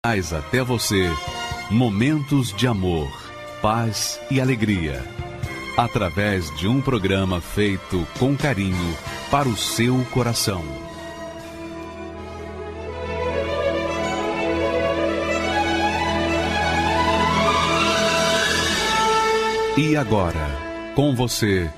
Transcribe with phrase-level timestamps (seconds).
[0.00, 1.10] Traz até você
[1.68, 3.10] momentos de amor,
[3.60, 5.02] paz e alegria.
[5.76, 8.96] Através de um programa feito com carinho
[9.28, 10.62] para o seu coração.
[19.76, 20.48] E agora,
[20.94, 21.68] com você,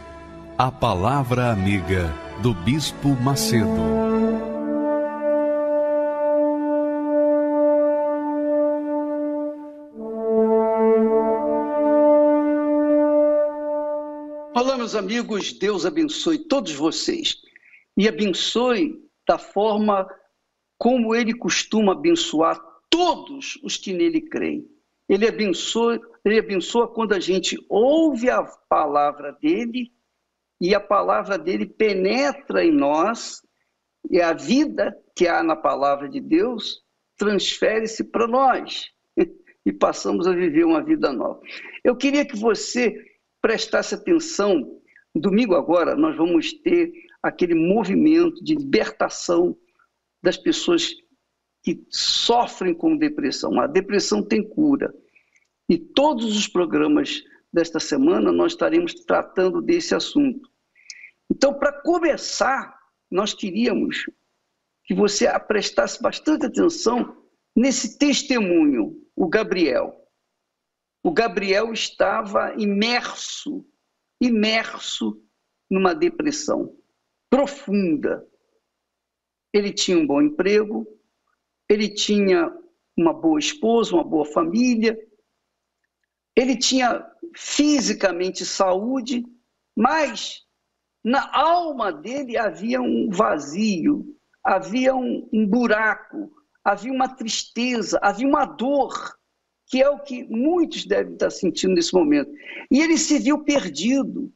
[0.58, 2.12] a Palavra Amiga
[2.42, 4.09] do Bispo Macedo.
[14.80, 17.36] Meus amigos, Deus abençoe todos vocês
[17.98, 18.98] e abençoe
[19.28, 20.08] da forma
[20.78, 24.66] como Ele costuma abençoar todos os que nele creem.
[25.06, 29.92] Ele abençoa, ele abençoa quando a gente ouve a palavra dele
[30.58, 33.42] e a palavra dele penetra em nós
[34.10, 36.82] e a vida que há na palavra de Deus
[37.18, 38.88] transfere-se para nós
[39.66, 41.38] e passamos a viver uma vida nova.
[41.84, 42.96] Eu queria que você
[43.40, 44.79] prestasse atenção.
[45.14, 49.56] Domingo agora nós vamos ter aquele movimento de libertação
[50.22, 50.94] das pessoas
[51.62, 53.60] que sofrem com depressão.
[53.60, 54.94] A depressão tem cura.
[55.68, 57.22] E todos os programas
[57.52, 60.48] desta semana nós estaremos tratando desse assunto.
[61.30, 62.76] Então, para começar,
[63.10, 64.06] nós queríamos
[64.84, 67.16] que você prestasse bastante atenção
[67.54, 69.96] nesse testemunho, o Gabriel.
[71.02, 73.64] O Gabriel estava imerso,
[74.20, 75.22] imerso
[75.70, 76.76] numa depressão
[77.30, 78.26] profunda.
[79.52, 80.86] Ele tinha um bom emprego,
[81.68, 82.52] ele tinha
[82.96, 84.98] uma boa esposa, uma boa família,
[86.36, 89.24] ele tinha fisicamente saúde,
[89.76, 90.44] mas
[91.02, 96.30] na alma dele havia um vazio, havia um, um buraco,
[96.64, 99.18] havia uma tristeza, havia uma dor
[99.70, 102.30] que é o que muitos devem estar sentindo nesse momento.
[102.70, 104.32] E ele se viu perdido,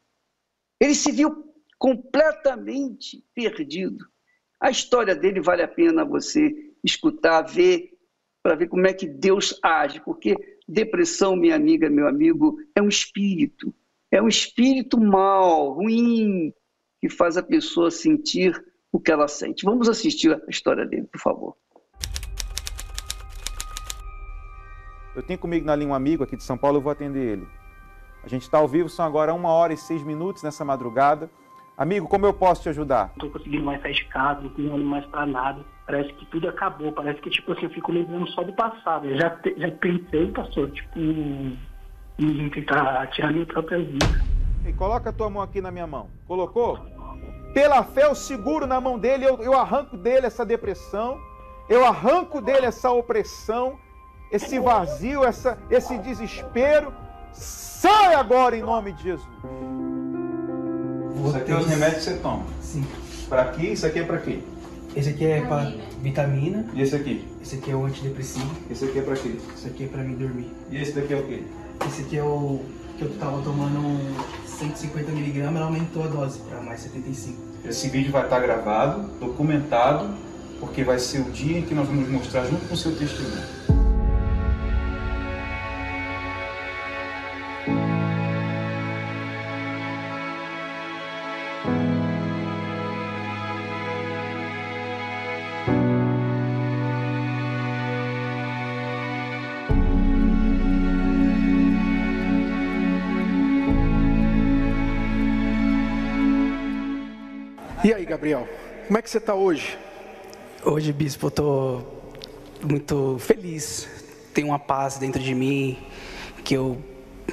[0.81, 4.07] ele se viu completamente perdido.
[4.61, 7.91] A história dele vale a pena você escutar, ver,
[8.45, 10.37] para ver como é que Deus age, porque
[10.69, 13.75] depressão, minha amiga, meu amigo, é um espírito,
[14.13, 16.55] é um espírito mal, ruim,
[17.01, 18.55] que faz a pessoa sentir
[18.93, 19.65] o que ela sente.
[19.65, 21.57] Vamos assistir a história dele, por favor.
[25.15, 27.49] Eu tenho comigo na linha um amigo aqui de São Paulo, eu vou atender ele.
[28.25, 31.31] A gente está ao vivo, são agora uma hora e seis minutos nessa madrugada.
[31.77, 33.13] Amigo, como eu posso te ajudar?
[33.17, 35.65] Não tô conseguindo mais sair de casa, não tô olhando mais para nada.
[35.87, 39.07] Parece que tudo acabou, parece que, tipo assim, eu fico lembrando só do passado.
[39.07, 41.59] Eu já, já pensei, pastor, tipo, em,
[42.19, 44.25] em tentar tirar minha própria vida.
[44.67, 46.09] E coloca a tua mão aqui na minha mão.
[46.27, 46.79] Colocou?
[47.53, 51.21] Pela fé eu seguro na mão dele, eu, eu arranco dele essa depressão,
[51.69, 53.79] eu arranco dele essa opressão,
[54.31, 56.93] esse vazio, essa, esse desespero.
[57.33, 59.29] Sai agora em nome de Jesus.
[61.27, 62.45] Isso aqui é os remédios que você toma.
[62.61, 62.85] Sim.
[63.29, 63.69] Para quê?
[63.69, 64.41] Isso aqui é para quê?
[64.97, 66.67] Esse aqui é para vitamina.
[66.75, 67.27] E esse aqui?
[67.43, 68.51] Esse aqui é o antidepressivo.
[68.71, 69.37] Esse aqui é para quê?
[69.57, 70.53] Esse aqui é para mim dormir.
[70.71, 71.43] E esse daqui é o quê?
[71.87, 72.61] Esse aqui é o
[72.97, 73.99] que eu tava tomando
[74.47, 77.37] 150 miligramas, ela aumentou a dose para mais 75.
[77.65, 80.15] Esse vídeo vai estar gravado, documentado,
[80.61, 83.43] porque vai ser o dia em que nós vamos mostrar junto com o seu testemunho.
[107.85, 108.49] E aí, Gabriel,
[108.87, 109.77] como é que você está hoje?
[110.65, 111.83] Hoje, bispo, eu tô
[112.63, 113.87] muito feliz.
[114.33, 115.77] Tem uma paz dentro de mim
[116.43, 116.79] que eu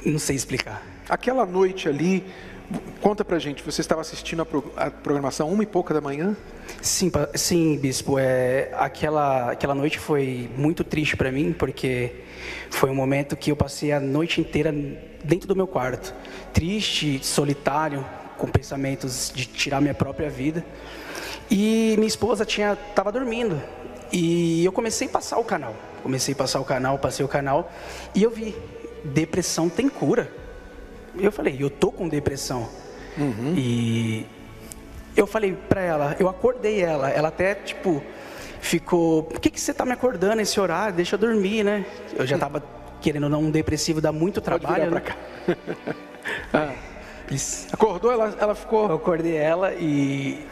[0.04, 0.82] não sei explicar.
[1.08, 2.22] Aquela noite ali,
[3.00, 6.36] conta pra gente, você estava assistindo a, pro- a programação uma e pouca da manhã?
[6.82, 8.18] Sim, sim, bispo.
[8.18, 12.12] É, aquela, aquela noite foi muito triste para mim, porque
[12.68, 14.70] foi um momento que eu passei a noite inteira
[15.24, 16.14] dentro do meu quarto,
[16.52, 18.04] triste, solitário,
[18.42, 20.64] com pensamentos de tirar minha própria vida.
[21.48, 23.62] E minha esposa tinha estava dormindo.
[24.12, 25.76] E eu comecei a passar o canal.
[26.02, 27.70] Comecei a passar o canal, passei o canal
[28.12, 28.56] e eu vi
[29.04, 30.28] depressão tem cura.
[31.16, 32.68] Eu falei, eu tô com depressão.
[33.56, 34.26] E
[35.16, 38.02] eu falei pra ela, eu acordei ela, ela até tipo
[38.60, 40.94] ficou, por que, que você tá me acordando esse horário?
[40.96, 41.86] Deixa eu dormir, né?
[42.16, 42.62] Eu já tava
[43.00, 44.84] querendo não um depressivo dá muito Pode trabalho.
[44.84, 45.00] virar né?
[45.00, 45.96] pra cá.
[46.54, 46.91] Ah.
[47.72, 48.92] Acordou, ela, ela Eu ficou.
[48.92, 50.46] acordei ela e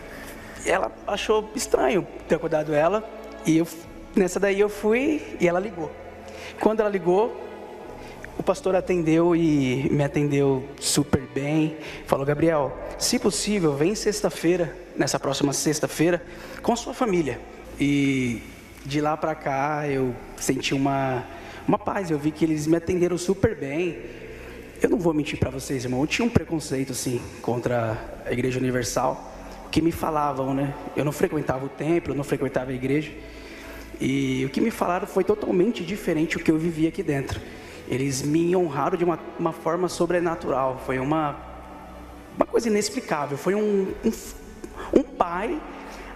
[0.64, 3.08] ela achou estranho ter acordado ela
[3.46, 3.66] e eu
[4.14, 5.90] nessa daí eu fui e ela ligou.
[6.60, 7.34] Quando ela ligou,
[8.38, 11.76] o pastor atendeu e me atendeu super bem.
[12.06, 16.22] Falou: Gabriel, se possível, vem sexta-feira, nessa próxima sexta-feira,
[16.62, 17.40] com sua família.
[17.78, 18.42] E
[18.84, 21.24] de lá para cá eu senti uma,
[21.66, 22.10] uma paz.
[22.10, 23.98] Eu vi que eles me atenderam super bem.
[24.82, 26.00] Eu não vou mentir para vocês, irmão.
[26.00, 29.30] Eu tinha um preconceito assim contra a Igreja Universal
[29.70, 30.74] que me falavam, né?
[30.96, 33.12] Eu não frequentava o templo, eu não frequentava a igreja.
[34.00, 37.38] E o que me falaram foi totalmente diferente do que eu vivia aqui dentro.
[37.88, 40.82] Eles me honraram de uma, uma forma sobrenatural.
[40.86, 41.36] Foi uma,
[42.34, 43.36] uma coisa inexplicável.
[43.36, 44.12] Foi um, um,
[44.98, 45.60] um pai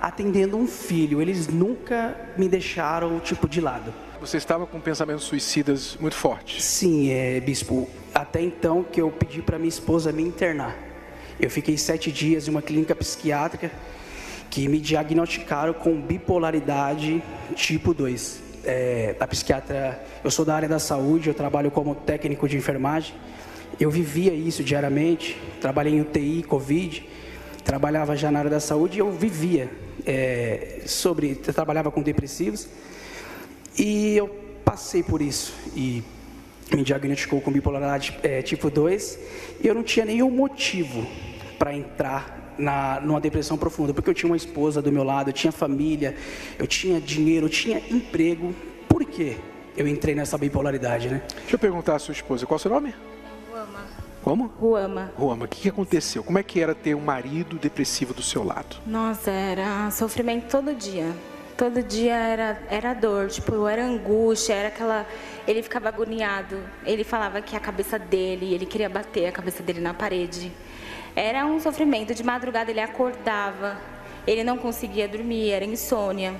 [0.00, 1.20] atendendo um filho.
[1.20, 3.92] Eles nunca me deixaram tipo de lado.
[4.20, 6.64] Você estava com pensamentos suicidas muito fortes?
[6.64, 7.86] Sim, é, bispo.
[8.14, 10.78] Até então que eu pedi para minha esposa me internar.
[11.40, 13.72] Eu fiquei sete dias em uma clínica psiquiátrica
[14.48, 17.20] que me diagnosticaram com bipolaridade
[17.56, 18.40] tipo 2.
[18.62, 23.16] É, a psiquiatra, eu sou da área da saúde, eu trabalho como técnico de enfermagem.
[23.80, 27.04] Eu vivia isso diariamente, trabalhei em UTI, Covid,
[27.64, 29.68] trabalhava já na área da saúde e eu vivia
[30.06, 32.68] é, sobre, eu trabalhava com depressivos
[33.76, 34.28] e eu
[34.64, 36.04] passei por isso e
[36.72, 39.18] me diagnosticou com bipolaridade é, tipo 2
[39.62, 41.06] e eu não tinha nenhum motivo
[41.58, 45.32] para entrar na, numa depressão profunda, porque eu tinha uma esposa do meu lado, eu
[45.32, 46.14] tinha família,
[46.58, 48.54] eu tinha dinheiro, eu tinha emprego.
[48.88, 49.36] Por quê?
[49.76, 51.22] Eu entrei nessa bipolaridade, né?
[51.40, 52.94] Deixa eu perguntar à sua esposa, qual é o seu nome?
[53.50, 53.80] Ruama.
[54.22, 54.46] Como?
[54.46, 55.12] Ruama.
[55.16, 56.22] Ruama, o que, que aconteceu?
[56.22, 58.76] Como é que era ter um marido depressivo do seu lado?
[58.86, 61.12] Nossa, era sofrimento todo dia.
[61.56, 65.06] Todo dia era, era dor, tipo, era angústia, era aquela.
[65.46, 66.58] Ele ficava agoniado.
[66.84, 70.50] Ele falava que a cabeça dele, ele queria bater a cabeça dele na parede.
[71.14, 72.12] Era um sofrimento.
[72.12, 73.78] De madrugada ele acordava,
[74.26, 76.34] ele não conseguia dormir, era insônia.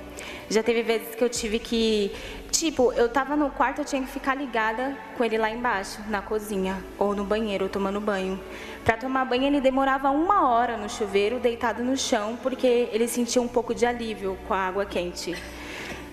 [0.49, 2.13] Já teve vezes que eu tive que.
[2.51, 6.23] Tipo, eu tava no quarto, eu tinha que ficar ligada com ele lá embaixo, na
[6.23, 8.41] cozinha, ou no banheiro, tomando banho.
[8.85, 13.43] Para tomar banho, ele demorava uma hora no chuveiro, deitado no chão, porque ele sentia
[13.43, 15.35] um pouco de alívio com a água quente.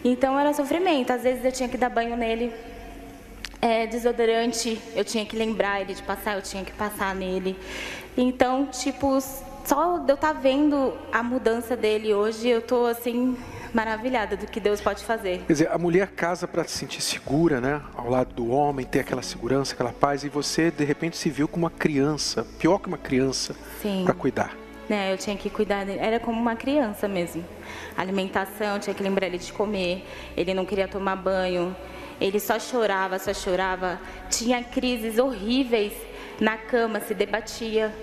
[0.03, 1.11] Então era sofrimento.
[1.11, 2.51] Às vezes eu tinha que dar banho nele.
[3.61, 7.55] É, desodorante, eu tinha que lembrar ele de passar, eu tinha que passar nele.
[8.17, 9.19] Então, tipo,
[9.65, 13.37] só de eu estar tá vendo a mudança dele hoje, eu tô assim
[13.73, 15.43] maravilhada do que Deus pode fazer.
[15.47, 17.81] Quer dizer, a mulher casa para se sentir segura, né?
[17.95, 21.47] Ao lado do homem, ter aquela segurança, aquela paz, e você de repente se viu
[21.47, 23.55] como uma criança, pior que uma criança,
[24.03, 24.55] para cuidar.
[24.89, 27.45] Né, eu tinha que cuidar dele, era como uma criança mesmo.
[27.95, 30.05] Alimentação, tinha que lembrar ele de comer,
[30.35, 31.73] ele não queria tomar banho,
[32.19, 33.99] ele só chorava, só chorava,
[34.29, 35.93] tinha crises horríveis
[36.41, 37.93] na cama, se debatia.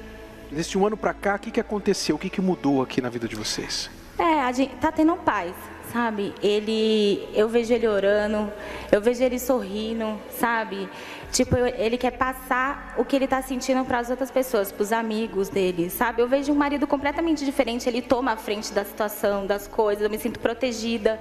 [0.50, 2.16] Desse um ano para cá, o que, que aconteceu?
[2.16, 3.90] O que, que mudou aqui na vida de vocês?
[4.18, 5.54] É, a gente tá tendo paz,
[5.92, 6.34] sabe?
[6.42, 8.50] Ele, eu vejo ele orando,
[8.90, 10.88] eu vejo ele sorrindo, sabe?
[11.30, 14.92] Tipo, ele quer passar o que ele está sentindo para as outras pessoas, para os
[14.92, 16.22] amigos dele, sabe?
[16.22, 20.10] Eu vejo um marido completamente diferente, ele toma a frente da situação, das coisas, eu
[20.10, 21.20] me sinto protegida.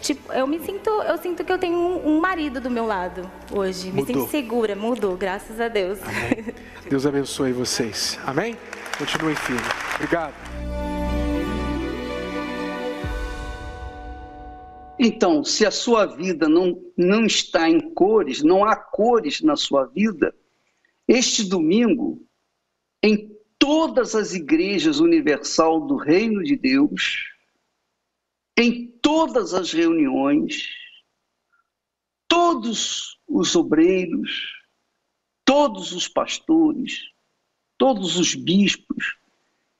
[0.00, 3.28] Tipo, eu me sinto, eu sinto que eu tenho um, um marido do meu lado
[3.52, 3.90] hoje.
[3.90, 4.00] Mudou.
[4.00, 5.98] Me sinto segura, mudou, graças a Deus.
[6.02, 6.54] Amém.
[6.88, 8.18] Deus abençoe vocês.
[8.24, 8.56] Amém?
[8.96, 9.66] Continuem firmes.
[9.96, 10.34] Obrigado.
[14.98, 19.84] Então, se a sua vida não, não está em cores, não há cores na sua
[19.84, 20.34] vida,
[21.06, 22.20] este domingo,
[23.02, 27.37] em todas as igrejas universal do Reino de Deus,
[28.58, 30.64] em todas as reuniões,
[32.26, 34.52] todos os obreiros,
[35.44, 37.04] todos os pastores,
[37.78, 39.16] todos os bispos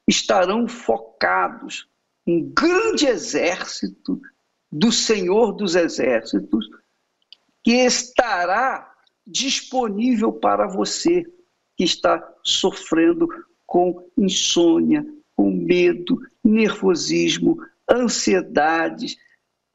[0.06, 1.88] estarão focados,
[2.24, 4.20] um grande exército
[4.70, 6.70] do Senhor dos Exércitos,
[7.64, 8.94] que estará
[9.26, 11.24] disponível para você
[11.76, 13.28] que está sofrendo
[13.66, 15.04] com insônia,
[15.34, 17.58] com medo, nervosismo,
[17.90, 19.16] ansiedades,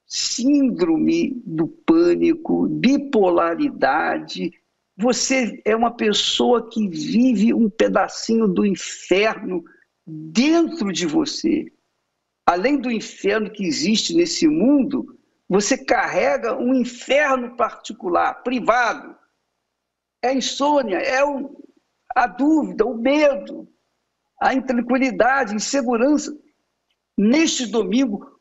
[0.06, 4.52] síndrome do pânico, bipolaridade.
[4.96, 9.64] Você é uma pessoa que vive um pedacinho do inferno
[10.06, 11.72] dentro de você.
[12.46, 15.18] Além do inferno que existe nesse mundo,
[15.48, 19.16] você carrega um inferno particular, privado.
[20.22, 21.56] É a insônia, é o,
[22.16, 23.68] a dúvida, o medo,
[24.40, 26.38] a intranquilidade, a insegurança.
[27.18, 28.40] Neste domingo,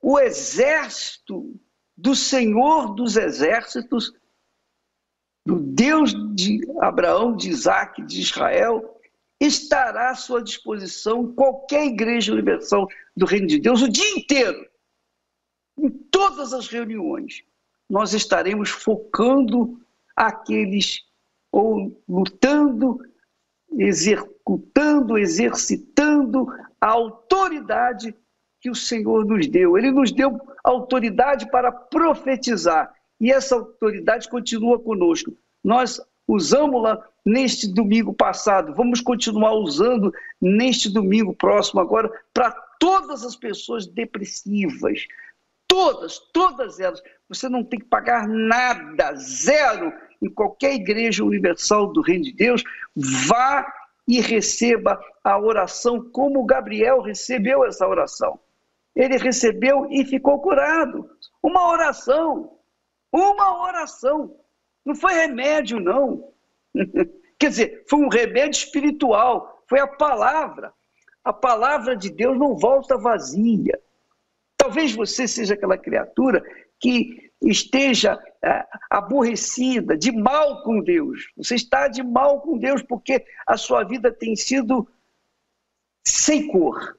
[0.00, 1.58] o exército
[1.96, 4.12] do Senhor dos Exércitos,
[5.44, 9.00] do Deus de Abraão, de Isaac, de Israel,
[9.40, 14.68] estará à sua disposição qualquer igreja universal do Reino de Deus o dia inteiro.
[15.78, 17.44] em todas as reuniões,
[17.88, 19.78] nós estaremos focando
[20.14, 21.04] aqueles
[21.52, 22.98] ou lutando,
[23.70, 26.46] executando, exercitando
[26.80, 28.14] a autoridade
[28.60, 29.78] que o Senhor nos deu.
[29.78, 35.32] Ele nos deu autoridade para profetizar e essa autoridade continua conosco.
[35.62, 43.36] Nós usamos-la neste domingo passado, vamos continuar usando neste domingo próximo agora para todas as
[43.36, 45.06] pessoas depressivas.
[45.68, 47.02] Todas, todas elas.
[47.28, 49.92] Você não tem que pagar nada, zero,
[50.22, 52.62] em qualquer igreja universal do Reino de Deus.
[52.94, 53.66] Vá
[54.06, 58.38] e receba a oração como Gabriel recebeu essa oração.
[58.94, 61.10] Ele recebeu e ficou curado.
[61.42, 62.58] Uma oração.
[63.12, 64.36] Uma oração.
[64.84, 66.32] Não foi remédio, não.
[67.38, 69.62] Quer dizer, foi um remédio espiritual.
[69.68, 70.72] Foi a palavra.
[71.24, 73.78] A palavra de Deus não volta vazia.
[74.56, 76.42] Talvez você seja aquela criatura
[76.78, 81.30] que esteja é, aborrecida, de mal com Deus.
[81.36, 84.88] Você está de mal com Deus porque a sua vida tem sido
[86.04, 86.98] sem cor.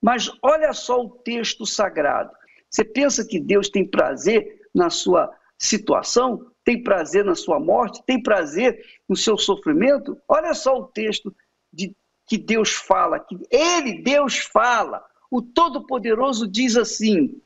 [0.00, 2.30] Mas olha só o texto sagrado.
[2.70, 6.50] Você pensa que Deus tem prazer na sua situação?
[6.64, 8.02] Tem prazer na sua morte?
[8.04, 10.20] Tem prazer no seu sofrimento?
[10.28, 11.34] Olha só o texto
[11.72, 11.94] de,
[12.26, 15.04] que Deus fala, que Ele, Deus, fala.
[15.30, 17.40] O Todo-Poderoso diz assim: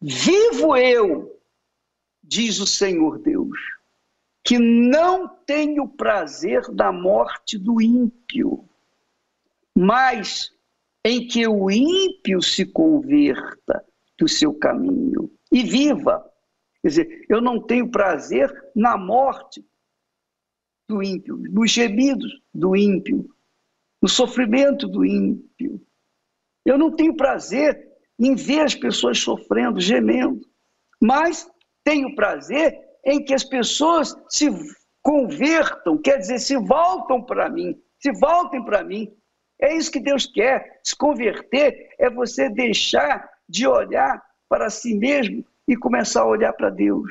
[0.00, 1.40] Vivo eu,
[2.22, 3.58] diz o Senhor Deus,
[4.44, 8.64] que não tenho prazer da morte do ímpio,
[9.74, 10.52] mas
[11.04, 13.84] em que o ímpio se converta
[14.18, 16.24] do seu caminho e viva.
[16.80, 19.64] Quer dizer, eu não tenho prazer na morte
[20.88, 23.28] do ímpio, nos gemidos do ímpio,
[24.00, 25.80] no sofrimento do ímpio.
[26.64, 27.88] Eu não tenho prazer
[28.18, 30.46] em ver as pessoas sofrendo, gemendo,
[31.00, 31.50] mas
[31.84, 34.48] tenho prazer em que as pessoas se
[35.02, 39.12] convertam, quer dizer, se voltam para mim, se voltem para mim.
[39.60, 40.80] É isso que Deus quer.
[40.84, 46.70] Se converter é você deixar de olhar para si mesmo e começar a olhar para
[46.70, 47.10] Deus.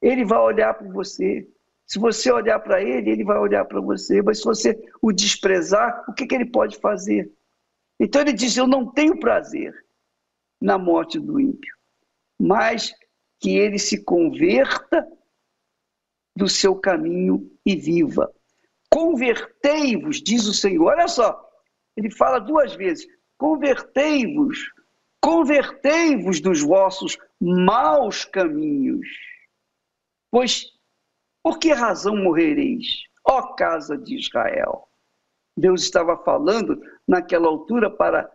[0.00, 1.46] Ele vai olhar para você.
[1.86, 4.22] Se você olhar para ele, ele vai olhar para você.
[4.22, 7.30] Mas se você o desprezar, o que, que ele pode fazer?
[7.98, 9.74] Então ele diz: Eu não tenho prazer
[10.60, 11.74] na morte do ímpio,
[12.38, 12.92] mas
[13.42, 15.04] que ele se converta
[16.34, 18.32] do seu caminho e viva.
[18.88, 20.92] Convertei-vos, diz o Senhor.
[20.92, 21.44] Olha só,
[21.96, 23.04] ele fala duas vezes:
[23.36, 24.58] convertei-vos,
[25.20, 29.08] convertei-vos dos vossos maus caminhos.
[30.30, 30.66] Pois
[31.42, 34.88] por que razão morrereis, ó casa de Israel?
[35.56, 38.30] Deus estava falando naquela altura para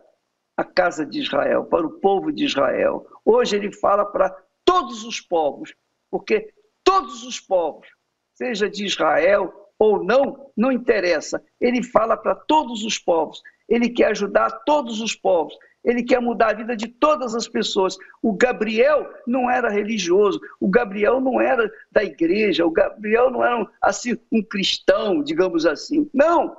[0.56, 3.06] a casa de Israel, para o povo de Israel.
[3.24, 4.36] Hoje ele fala para
[4.68, 5.74] todos os povos,
[6.10, 6.52] porque
[6.84, 7.88] todos os povos,
[8.34, 11.42] seja de Israel ou não, não interessa.
[11.58, 13.40] Ele fala para todos os povos.
[13.66, 15.56] Ele quer ajudar todos os povos.
[15.82, 17.96] Ele quer mudar a vida de todas as pessoas.
[18.20, 23.66] O Gabriel não era religioso, o Gabriel não era da igreja, o Gabriel não era
[23.80, 26.10] assim um cristão, digamos assim.
[26.12, 26.54] Não,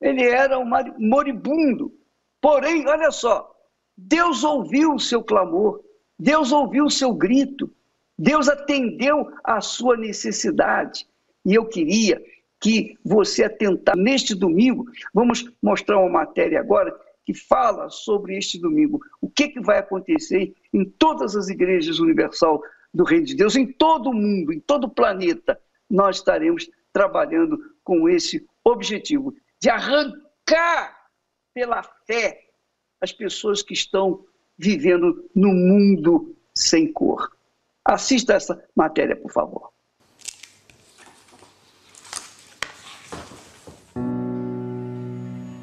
[0.00, 0.68] ele era um
[0.98, 1.92] moribundo.
[2.40, 3.48] Porém, olha só,
[3.96, 5.80] Deus ouviu o seu clamor,
[6.18, 7.70] Deus ouviu o seu grito,
[8.18, 11.06] Deus atendeu à sua necessidade.
[11.44, 12.20] E eu queria
[12.60, 16.92] que você atentar neste domingo, vamos mostrar uma matéria agora
[17.24, 19.00] que fala sobre este domingo.
[19.20, 22.60] O que, que vai acontecer em todas as igrejas universal
[22.92, 25.60] do Reino de Deus, em todo o mundo, em todo o planeta.
[25.88, 30.96] Nós estaremos trabalhando com esse objetivo de arrancar
[31.54, 32.40] pela fé
[33.00, 34.24] as pessoas que estão
[34.58, 37.30] vivendo no mundo sem cor.
[37.84, 39.70] Assista essa matéria, por favor.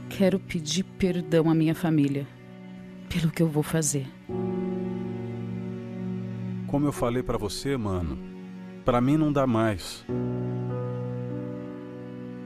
[0.10, 2.26] Quero pedir perdão à minha família
[3.10, 4.08] pelo que eu vou fazer.
[6.68, 8.18] Como eu falei para você, mano,
[8.86, 10.06] para mim não dá mais.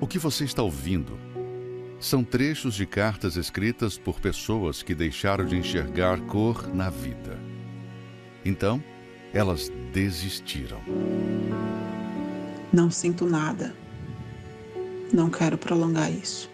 [0.02, 1.29] O que você está ouvindo
[2.00, 7.38] são trechos de cartas escritas por pessoas que deixaram de enxergar cor na vida.
[8.46, 8.82] Então,
[9.34, 10.82] elas desistiram.
[12.72, 13.76] Não sinto nada.
[15.12, 16.50] Não quero prolongar isso.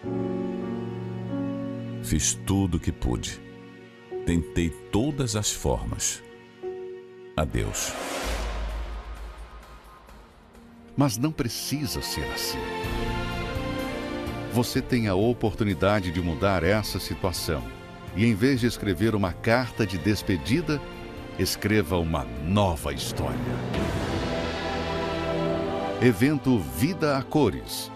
[2.02, 3.40] Fiz tudo o que pude.
[4.24, 6.22] Tentei todas as formas.
[7.36, 7.92] Adeus.
[10.96, 12.58] Mas não precisa ser assim
[14.56, 17.62] você tem a oportunidade de mudar essa situação.
[18.16, 20.80] E em vez de escrever uma carta de despedida,
[21.38, 23.36] escreva uma nova história.
[26.00, 27.92] Evento Vida a Cores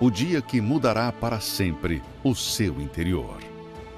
[0.00, 3.36] o dia que mudará para sempre o seu interior.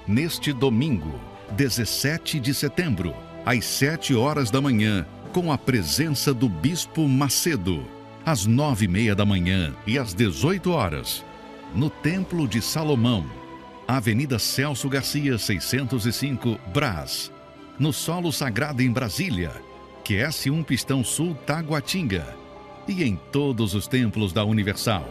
[0.04, 1.14] Neste domingo,
[1.52, 3.14] 17 de setembro,
[3.46, 7.84] às 7 horas da manhã, com a presença do Bispo Macedo,
[8.26, 11.24] às nove e meia da manhã e às 18 horas,
[11.74, 13.24] no Templo de Salomão,
[13.88, 17.32] Avenida Celso Garcia, 605, Brás,
[17.78, 19.52] no Solo Sagrado em Brasília,
[20.04, 22.36] QS1 Pistão Sul, Taguatinga,
[22.86, 25.08] e em todos os templos da Universal.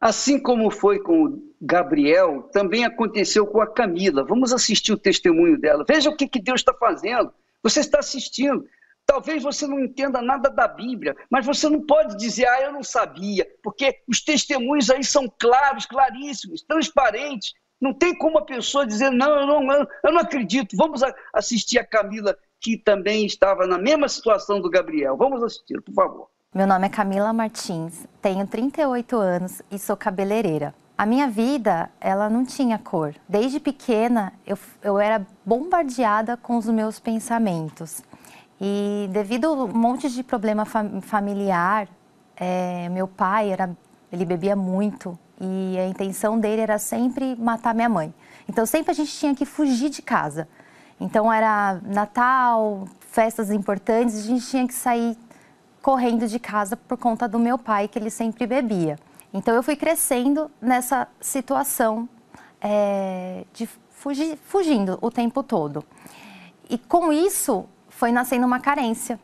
[0.00, 4.24] Assim como foi com o Gabriel, também aconteceu com a Camila.
[4.24, 5.84] Vamos assistir o testemunho dela.
[5.86, 7.32] Veja o que, que Deus está fazendo.
[7.62, 8.64] Você está assistindo.
[9.10, 12.82] Talvez você não entenda nada da Bíblia, mas você não pode dizer, ah, eu não
[12.82, 17.54] sabia, porque os testemunhos aí são claros, claríssimos, transparentes.
[17.80, 20.76] Não tem como a pessoa dizer, não, eu não, eu não acredito.
[20.76, 21.00] Vamos
[21.32, 25.16] assistir a Camila, que também estava na mesma situação do Gabriel.
[25.16, 26.28] Vamos assistir, por favor.
[26.54, 30.74] Meu nome é Camila Martins, tenho 38 anos e sou cabeleireira.
[30.98, 33.14] A minha vida, ela não tinha cor.
[33.26, 38.02] Desde pequena, eu, eu era bombardeada com os meus pensamentos.
[38.60, 41.88] E devido a um monte de problema fam familiar,
[42.36, 43.76] é, meu pai era,
[44.12, 48.12] ele bebia muito e a intenção dele era sempre matar minha mãe.
[48.48, 50.48] Então sempre a gente tinha que fugir de casa.
[51.00, 55.16] Então era Natal, festas importantes, a gente tinha que sair
[55.80, 58.98] correndo de casa por conta do meu pai, que ele sempre bebia.
[59.32, 62.08] Então eu fui crescendo nessa situação
[62.60, 65.84] é, de fugir, fugindo o tempo todo.
[66.68, 67.66] E com isso
[67.98, 69.18] foi nascendo uma carência,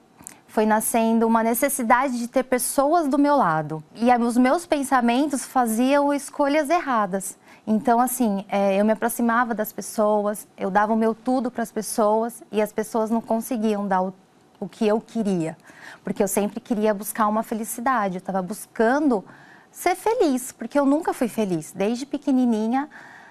[0.48, 3.84] foi nascendo uma necessidade de ter pessoas do meu lado.
[3.94, 7.38] E os meus pensamentos faziam escolhas erradas.
[7.64, 11.70] Então, assim, é, eu me aproximava das pessoas, eu dava o meu tudo para as
[11.70, 14.12] pessoas e as pessoas não conseguiam dar o,
[14.58, 15.56] o que eu queria
[16.02, 19.24] porque eu sempre queria buscar uma felicidade, eu estava buscando
[19.72, 21.72] ser feliz, porque eu nunca fui feliz.
[21.72, 22.88] Desde pequenininha,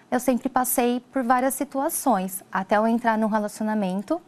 [0.10, 4.20] eu sempre passei por várias situações, até eu entrar num relacionamento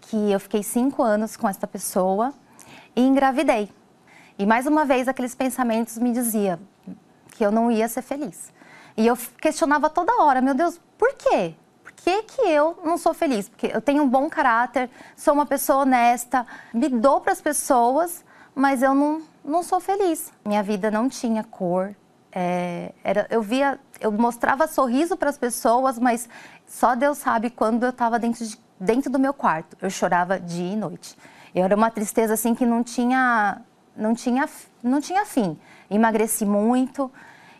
[0.00, 2.32] que eu fiquei cinco anos com essa pessoa
[2.94, 3.70] e engravidei.
[4.38, 6.58] E mais uma vez aqueles pensamentos me diziam
[7.32, 8.52] que eu não ia ser feliz.
[8.96, 11.54] E eu questionava toda hora, meu Deus, por quê?
[12.02, 13.48] que, que eu não sou feliz?
[13.48, 18.24] Porque eu tenho um bom caráter, sou uma pessoa honesta, me dou para as pessoas,
[18.54, 20.32] mas eu não, não sou feliz.
[20.44, 21.94] Minha vida não tinha cor.
[22.32, 26.28] É, era, eu via, eu mostrava sorriso para as pessoas, mas
[26.66, 29.76] só Deus sabe quando eu estava dentro, de, dentro do meu quarto.
[29.80, 31.16] Eu chorava dia e noite.
[31.54, 33.60] Eu era uma tristeza assim que não tinha,
[33.94, 34.48] não tinha,
[34.82, 35.58] não tinha fim.
[35.90, 37.12] Emagreci muito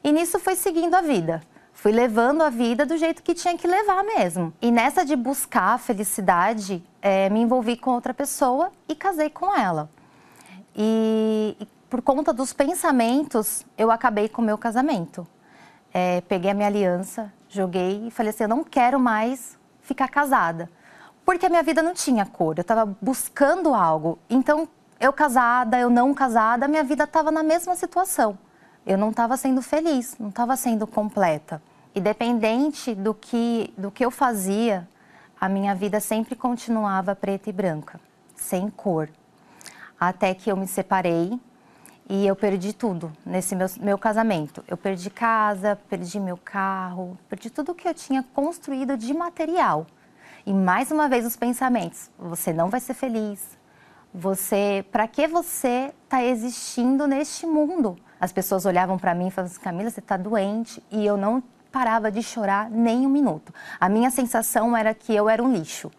[0.02, 1.42] e nisso foi seguindo a vida.
[1.72, 4.52] Fui levando a vida do jeito que tinha que levar mesmo.
[4.60, 9.54] E nessa de buscar a felicidade, é, me envolvi com outra pessoa e casei com
[9.56, 9.88] ela.
[10.76, 15.26] E, e por conta dos pensamentos, eu acabei com o meu casamento.
[15.92, 20.70] É, peguei a minha aliança, joguei e falei assim: eu não quero mais ficar casada.
[21.30, 24.18] Porque a minha vida não tinha cor, eu estava buscando algo.
[24.28, 28.36] Então, eu casada, eu não casada, minha vida estava na mesma situação.
[28.84, 31.62] Eu não estava sendo feliz, não estava sendo completa.
[31.94, 34.88] Independente do que, do que eu fazia,
[35.40, 38.00] a minha vida sempre continuava preta e branca,
[38.34, 39.08] sem cor.
[40.00, 41.38] Até que eu me separei
[42.08, 44.64] e eu perdi tudo nesse meu, meu casamento.
[44.66, 49.86] Eu perdi casa, perdi meu carro, perdi tudo que eu tinha construído de material.
[50.46, 53.58] E mais uma vez os pensamentos: você não vai ser feliz.
[54.12, 57.96] Você, para que você está existindo neste mundo?
[58.20, 60.82] As pessoas olhavam para mim e falavam assim, Camila, você está doente.
[60.90, 63.54] E eu não parava de chorar nem um minuto.
[63.78, 65.90] A minha sensação era que eu era um lixo.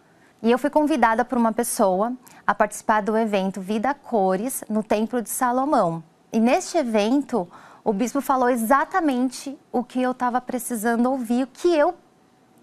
[0.44, 2.14] E eu fui convidada por uma pessoa
[2.46, 6.04] a participar do evento Vida Cores no Templo de Salomão.
[6.34, 7.48] E neste evento,
[7.84, 11.94] o bispo falou exatamente o que eu estava precisando ouvir, o que eu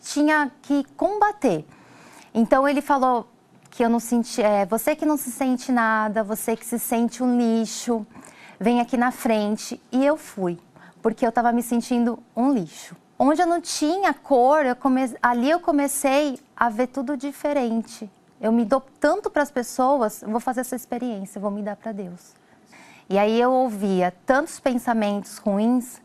[0.00, 1.64] tinha que combater.
[2.34, 3.28] Então ele falou
[3.70, 7.22] que eu não senti, é, você que não se sente nada, você que se sente
[7.22, 8.06] um lixo,
[8.58, 9.80] vem aqui na frente.
[9.92, 10.58] E eu fui
[11.02, 12.96] porque eu estava me sentindo um lixo.
[13.18, 15.14] Onde eu não tinha cor, eu come...
[15.22, 18.10] ali eu comecei a ver tudo diferente.
[18.40, 21.90] Eu me dou tanto para as pessoas, vou fazer essa experiência, vou me dar para
[21.90, 22.34] Deus.
[23.10, 26.00] E aí eu ouvia tantos pensamentos ruins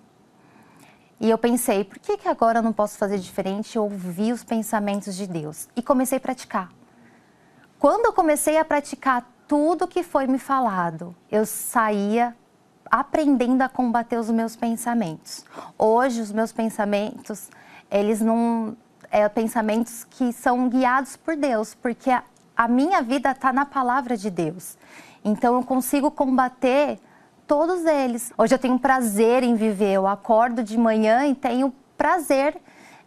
[1.20, 3.76] e eu pensei, por que, que agora eu não posso fazer diferente?
[3.76, 6.70] Eu ouvi os pensamentos de Deus e comecei a praticar.
[7.80, 12.36] Quando eu comecei a praticar tudo que foi me falado, eu saía
[12.90, 15.46] aprendendo a combater os meus pensamentos.
[15.78, 17.50] Hoje, os meus pensamentos,
[17.90, 18.76] eles não,
[19.10, 22.24] é, pensamentos que são guiados por Deus, porque a,
[22.56, 24.78] a minha vida está na palavra de Deus.
[25.24, 27.00] Então eu consigo combater
[27.48, 28.32] todos eles.
[28.38, 32.58] Hoje eu tenho prazer em viver, eu acordo de manhã e tenho prazer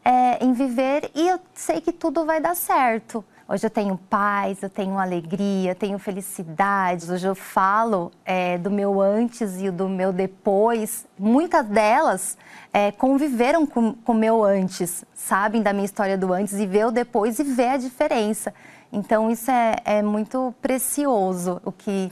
[0.05, 3.25] é, em viver e eu sei que tudo vai dar certo.
[3.49, 7.11] Hoje eu tenho paz, eu tenho alegria, tenho felicidade.
[7.11, 11.07] Hoje eu falo é, do meu antes e do meu depois.
[11.17, 12.37] Muitas delas
[12.73, 16.91] é, conviveram com o meu antes, sabem da minha história do antes e vê o
[16.91, 18.53] depois e vê a diferença.
[18.93, 22.11] Então isso é, é muito precioso o que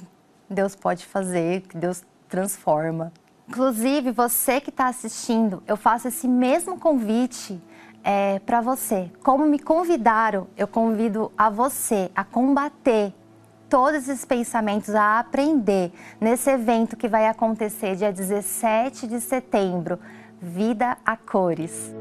[0.49, 3.13] Deus pode fazer, que Deus transforma.
[3.49, 7.63] Inclusive, você que está assistindo, eu faço esse mesmo convite
[8.03, 9.09] é, para você.
[9.23, 13.15] Como me convidaram, eu convido a você a combater
[13.69, 20.01] todos esses pensamentos, a aprender nesse evento que vai acontecer dia 17 de setembro
[20.43, 21.95] Vida a Cores.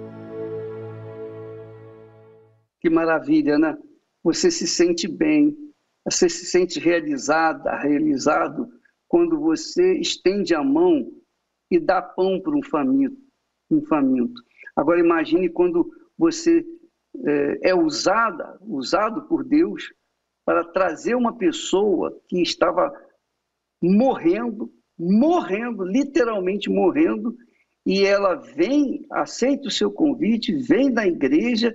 [2.81, 3.77] Que maravilha, né?
[4.23, 5.55] Você se sente bem,
[6.03, 8.67] você se sente realizada, realizado
[9.13, 11.07] quando você estende a mão
[11.69, 13.15] e dá pão para um faminto.
[13.69, 14.41] Um faminto.
[14.75, 16.65] Agora imagine quando você
[17.23, 19.93] é, é usada, usado por Deus
[20.43, 22.91] para trazer uma pessoa que estava
[23.79, 27.37] morrendo, morrendo, literalmente morrendo,
[27.85, 31.71] e ela vem, aceita o seu convite, vem da igreja,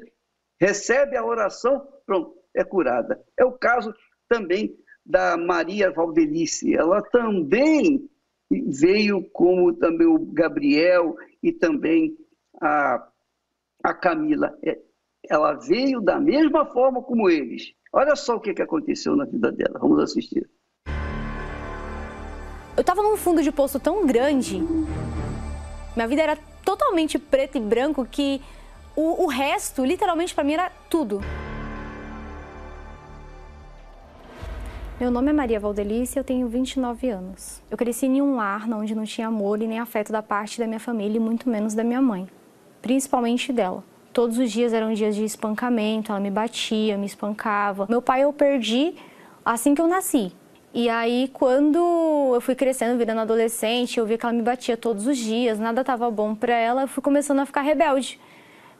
[0.60, 3.24] recebe a oração, pronto, é curada.
[3.38, 3.94] É o caso
[4.28, 4.76] também
[5.08, 6.74] da Maria Valdelice.
[6.74, 8.08] Ela também
[8.50, 12.14] veio como também o Gabriel e também
[12.60, 13.08] a,
[13.82, 14.56] a Camila.
[14.62, 14.78] É,
[15.28, 17.72] ela veio da mesma forma como eles.
[17.92, 19.78] Olha só o que, que aconteceu na vida dela.
[19.78, 20.48] Vamos assistir.
[22.76, 24.62] Eu estava num fundo de poço tão grande,
[25.98, 28.40] minha vida era totalmente preto e branco que
[28.94, 31.20] o, o resto, literalmente, para mim era tudo.
[35.00, 37.62] Meu nome é Maria Valdelice e eu tenho 29 anos.
[37.70, 40.66] Eu cresci em um lar onde não tinha amor e nem afeto da parte da
[40.66, 42.26] minha família e muito menos da minha mãe,
[42.82, 43.84] principalmente dela.
[44.12, 47.86] Todos os dias eram dias de espancamento, ela me batia, me espancava.
[47.88, 48.96] Meu pai eu perdi
[49.44, 50.32] assim que eu nasci.
[50.74, 55.06] E aí, quando eu fui crescendo, virando adolescente, eu vi que ela me batia todos
[55.06, 58.18] os dias, nada estava bom para ela, eu fui começando a ficar rebelde,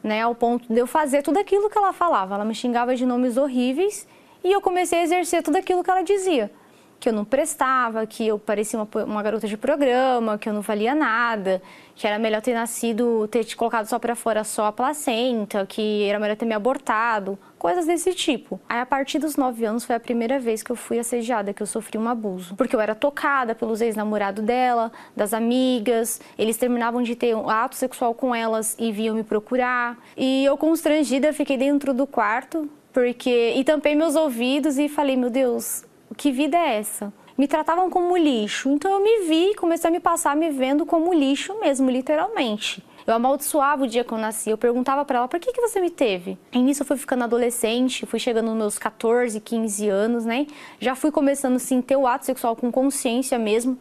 [0.03, 0.21] né?
[0.21, 2.35] Ao ponto de eu fazer tudo aquilo que ela falava.
[2.35, 4.05] Ela me xingava de nomes horríveis
[4.43, 6.51] e eu comecei a exercer tudo aquilo que ela dizia.
[6.99, 10.61] Que eu não prestava, que eu parecia uma, uma garota de programa, que eu não
[10.61, 11.61] valia nada,
[11.95, 16.03] que era melhor ter nascido, ter te colocado só para fora só a placenta, que
[16.03, 18.59] era melhor ter me abortado, coisas desse tipo.
[18.67, 21.61] Aí a partir dos 9 anos foi a primeira vez que eu fui assediada, que
[21.61, 22.55] eu sofri um abuso.
[22.55, 27.75] Porque eu era tocada pelos ex-namorados dela, das amigas, eles terminavam de ter um ato
[27.75, 29.97] sexual com elas e vinham me procurar.
[30.17, 35.29] E eu constrangida fiquei dentro do quarto, porque e tampei meus ouvidos e falei, meu
[35.29, 35.85] Deus,
[36.17, 37.13] que vida é essa?
[37.37, 41.13] Me tratavam como lixo, então eu me vi, comecei a me passar me vendo como
[41.13, 42.83] lixo mesmo, literalmente.
[43.07, 44.51] Eu amaldiçoava o dia que eu nasci.
[44.51, 46.37] Eu perguntava para ela, por que, que você me teve?
[46.51, 50.45] E nisso eu fui ficando adolescente, fui chegando nos meus 14, 15 anos, né?
[50.79, 53.79] Já fui começando, assim, ter o ato sexual com consciência mesmo.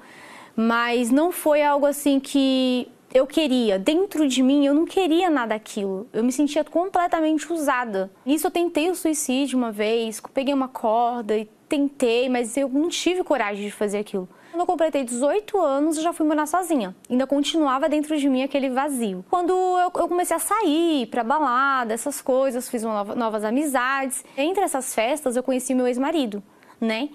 [0.57, 3.79] Mas não foi algo assim que eu queria.
[3.79, 6.09] Dentro de mim, eu não queria nada daquilo.
[6.13, 8.11] Eu me sentia completamente usada.
[8.25, 12.89] Nisso eu tentei o suicídio uma vez, peguei uma corda e tentei, mas eu não
[12.89, 14.29] tive coragem de fazer aquilo.
[14.51, 16.97] Quando eu completei 18 anos, eu já fui morar sozinha.
[17.09, 19.25] Ainda continuava dentro de mim aquele vazio.
[19.31, 24.25] Quando eu, eu comecei a sair pra balada, essas coisas, fiz nova, novas amizades.
[24.37, 26.43] Entre essas festas, eu conheci meu ex-marido,
[26.81, 27.11] né?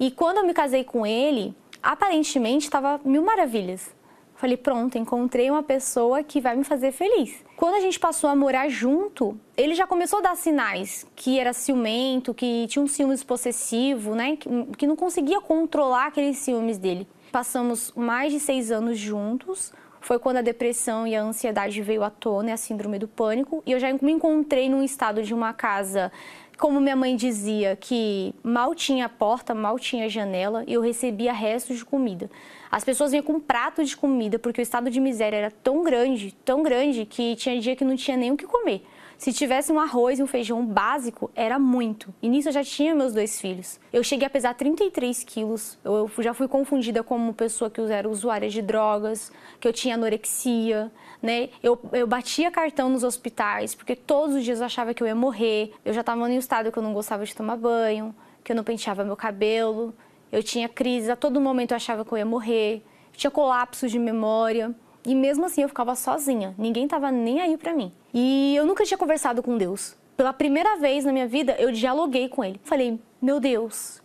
[0.00, 3.97] E quando eu me casei com ele, aparentemente estava mil maravilhas.
[4.38, 7.44] Falei, pronto, encontrei uma pessoa que vai me fazer feliz.
[7.56, 11.52] Quando a gente passou a morar junto, ele já começou a dar sinais que era
[11.52, 14.36] ciumento, que tinha um ciúmes possessivo, né?
[14.36, 17.04] Que, não conseguia controlar aqueles ciúmes dele.
[17.32, 19.72] Passamos mais de seis anos juntos.
[20.00, 23.60] Foi quando a depressão e a ansiedade veio à tona, a síndrome do pânico.
[23.66, 26.12] E eu já me encontrei num estado de uma casa
[26.56, 31.78] como minha mãe dizia, que mal tinha porta, mal tinha janela e eu recebia restos
[31.78, 32.30] de comida.
[32.70, 36.34] As pessoas vinham com pratos de comida porque o estado de miséria era tão grande,
[36.44, 38.84] tão grande, que tinha dia que não tinha nem o que comer.
[39.18, 42.14] Se tivesse um arroz e um feijão básico, era muito.
[42.22, 43.80] E nisso eu já tinha meus dois filhos.
[43.92, 45.76] Eu cheguei a pesar 33 quilos.
[45.84, 50.92] Eu já fui confundida como pessoa que era usuária de drogas, que eu tinha anorexia,
[51.20, 51.48] né?
[51.60, 55.16] Eu, eu batia cartão nos hospitais, porque todos os dias eu achava que eu ia
[55.16, 55.72] morrer.
[55.84, 58.56] Eu já estava em um estado que eu não gostava de tomar banho, que eu
[58.56, 59.92] não penteava meu cabelo.
[60.30, 62.82] Eu tinha crise, a todo momento eu achava que eu ia morrer.
[63.12, 64.74] Tinha colapso de memória.
[65.04, 67.92] E mesmo assim eu ficava sozinha, ninguém tava nem aí para mim.
[68.12, 69.96] E eu nunca tinha conversado com Deus.
[70.16, 72.60] Pela primeira vez na minha vida, eu dialoguei com ele.
[72.62, 74.02] Falei: "Meu Deus,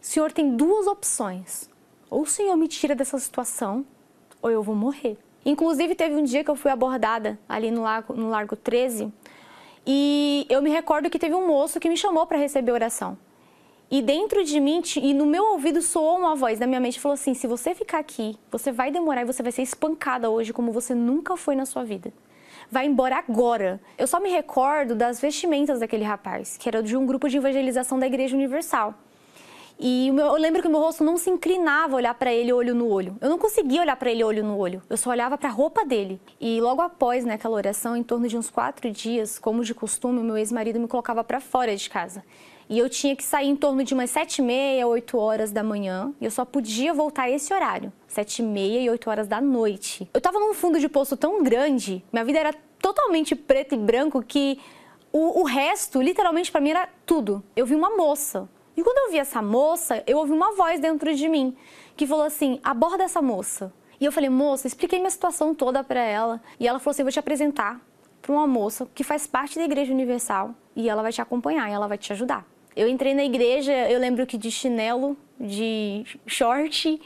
[0.00, 1.68] o Senhor tem duas opções.
[2.08, 3.84] Ou o Senhor me tira dessa situação,
[4.40, 8.14] ou eu vou morrer." Inclusive teve um dia que eu fui abordada ali no Largo,
[8.14, 9.12] no Largo 13,
[9.86, 13.18] e eu me recordo que teve um moço que me chamou para receber oração.
[13.90, 17.14] E dentro de mim, e no meu ouvido soou uma voz da minha mente falou
[17.14, 20.72] assim: se você ficar aqui, você vai demorar e você vai ser espancada hoje como
[20.72, 22.12] você nunca foi na sua vida.
[22.70, 23.80] Vai embora agora.
[23.98, 27.98] Eu só me recordo das vestimentas daquele rapaz, que era de um grupo de evangelização
[27.98, 28.94] da Igreja Universal.
[29.78, 32.74] E eu lembro que o meu rosto não se inclinava a olhar para ele olho
[32.74, 33.16] no olho.
[33.20, 34.80] Eu não conseguia olhar para ele olho no olho.
[34.88, 36.20] Eu só olhava para a roupa dele.
[36.40, 40.20] E logo após né, aquela oração, em torno de uns quatro dias, como de costume,
[40.20, 42.24] o meu ex-marido me colocava para fora de casa.
[42.68, 45.62] E eu tinha que sair em torno de umas sete e meia, oito horas da
[45.62, 46.12] manhã.
[46.20, 49.40] E eu só podia voltar a esse horário, sete e meia e oito horas da
[49.40, 50.08] noite.
[50.12, 54.22] Eu estava num fundo de poço tão grande, minha vida era totalmente preto e branco
[54.22, 54.58] que
[55.12, 57.42] o, o resto, literalmente, para mim era tudo.
[57.54, 61.14] Eu vi uma moça e quando eu vi essa moça, eu ouvi uma voz dentro
[61.14, 61.56] de mim
[61.96, 63.72] que falou assim: aborda essa moça.
[64.00, 66.42] E eu falei, moça, expliquei minha situação toda para ela.
[66.58, 67.80] E ela falou assim: vou te apresentar
[68.20, 71.72] para uma moça que faz parte da Igreja Universal e ela vai te acompanhar e
[71.72, 72.44] ela vai te ajudar.
[72.76, 77.00] Eu entrei na igreja, eu lembro que de chinelo, de short,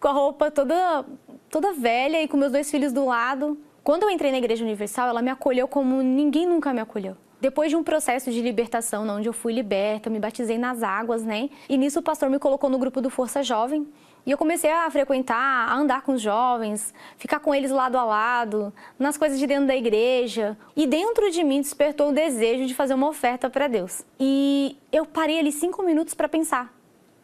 [0.00, 1.04] com a roupa toda,
[1.50, 3.58] toda velha e com meus dois filhos do lado.
[3.84, 7.16] Quando eu entrei na Igreja Universal, ela me acolheu como ninguém nunca me acolheu.
[7.40, 11.50] Depois de um processo de libertação, onde eu fui liberta, me batizei nas águas, né?
[11.68, 13.86] E nisso o pastor me colocou no grupo do Força Jovem.
[14.24, 18.04] E eu comecei a frequentar, a andar com os jovens, ficar com eles lado a
[18.04, 20.56] lado, nas coisas de dentro da igreja.
[20.76, 24.04] E dentro de mim despertou o desejo de fazer uma oferta para Deus.
[24.20, 26.72] E eu parei ali cinco minutos para pensar.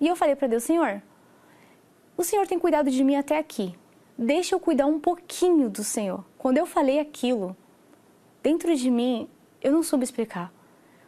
[0.00, 1.00] E eu falei para Deus, Senhor,
[2.16, 3.76] o Senhor tem cuidado de mim até aqui.
[4.16, 6.24] Deixa eu cuidar um pouquinho do Senhor.
[6.37, 7.56] Quando eu falei aquilo,
[8.42, 9.28] dentro de mim
[9.62, 10.52] eu não soube explicar.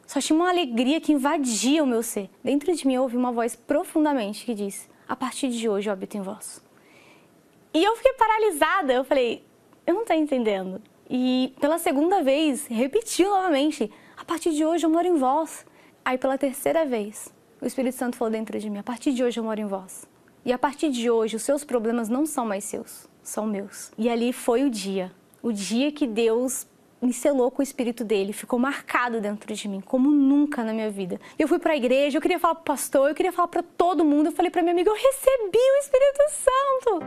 [0.07, 2.31] Só tinha uma alegria que invadia o meu ser.
[2.43, 5.93] Dentro de mim eu ouvi uma voz profundamente que disse: A partir de hoje eu
[5.93, 6.63] habito em vós.
[7.75, 8.93] E eu fiquei paralisada.
[8.93, 9.45] Eu falei:
[9.85, 10.81] Eu não estou entendendo.
[11.11, 15.67] E pela segunda vez, repetiu novamente: A partir de hoje eu moro em vós.
[16.05, 19.41] Aí pela terceira vez, o Espírito Santo falou dentro de mim: A partir de hoje
[19.41, 20.09] eu moro em vós.
[20.45, 23.91] E a partir de hoje, os seus problemas não são mais seus, são meus.
[23.99, 25.11] E ali foi o dia.
[25.43, 26.69] O dia que Deus
[27.01, 30.91] me selou com o espírito dele, ficou marcado dentro de mim, como nunca na minha
[30.91, 31.19] vida.
[31.39, 33.63] Eu fui para a igreja, eu queria falar para o pastor, eu queria falar para
[33.63, 37.01] todo mundo, eu falei para minha amiga, eu recebi o Espírito Santo.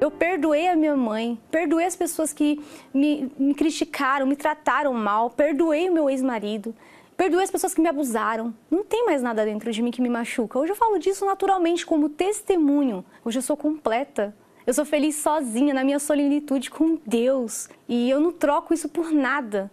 [0.00, 2.60] Eu perdoei a minha mãe, perdoei as pessoas que
[2.92, 6.74] me, me criticaram, me trataram mal, perdoei o meu ex-marido,
[7.16, 8.52] perdoei as pessoas que me abusaram.
[8.68, 10.58] Não tem mais nada dentro de mim que me machuca.
[10.58, 13.04] Hoje eu falo disso naturalmente como testemunho.
[13.24, 14.34] Hoje eu sou completa.
[14.66, 17.68] Eu sou feliz sozinha, na minha solenitude com Deus.
[17.88, 19.70] E eu não troco isso por nada.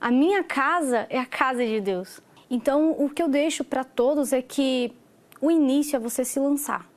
[0.00, 2.20] A minha casa é a casa de Deus.
[2.50, 4.92] Então, o que eu deixo para todos é que
[5.40, 6.88] o início é você se lançar.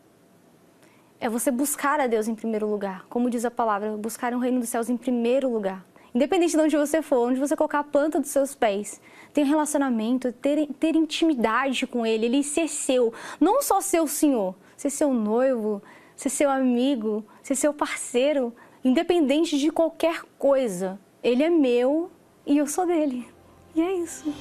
[1.19, 3.05] É você buscar a Deus em primeiro lugar.
[3.09, 5.85] Como diz a palavra, buscar o reino dos céus em primeiro lugar.
[6.13, 8.99] Independente de onde você for, onde você colocar a planta dos seus pés,
[9.33, 13.13] ter um relacionamento, ter, ter intimidade com Ele, Ele ser seu.
[13.39, 15.81] Não só ser o Senhor, ser seu noivo,
[16.21, 18.53] ser seu amigo, ser seu parceiro,
[18.83, 20.99] independente de qualquer coisa.
[21.23, 22.11] Ele é meu
[22.45, 23.27] e eu sou dele.
[23.75, 24.31] E é isso.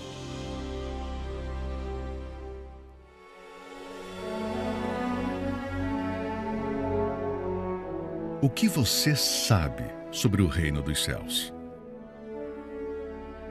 [8.42, 11.50] O que você sabe sobre o reino dos céus?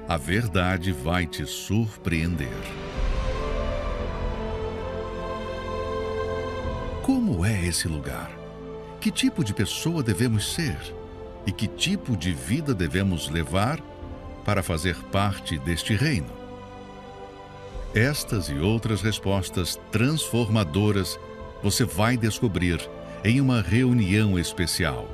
[0.08, 2.48] A verdade vai te surpreender.
[7.10, 8.30] Como é esse lugar?
[9.02, 10.78] Que tipo de pessoa devemos ser?
[11.44, 13.82] E que tipo de vida devemos levar
[14.46, 16.30] para fazer parte deste reino?
[17.96, 21.20] Estas e outras respostas transformadoras
[21.64, 22.80] você vai descobrir
[23.24, 25.10] em uma reunião especial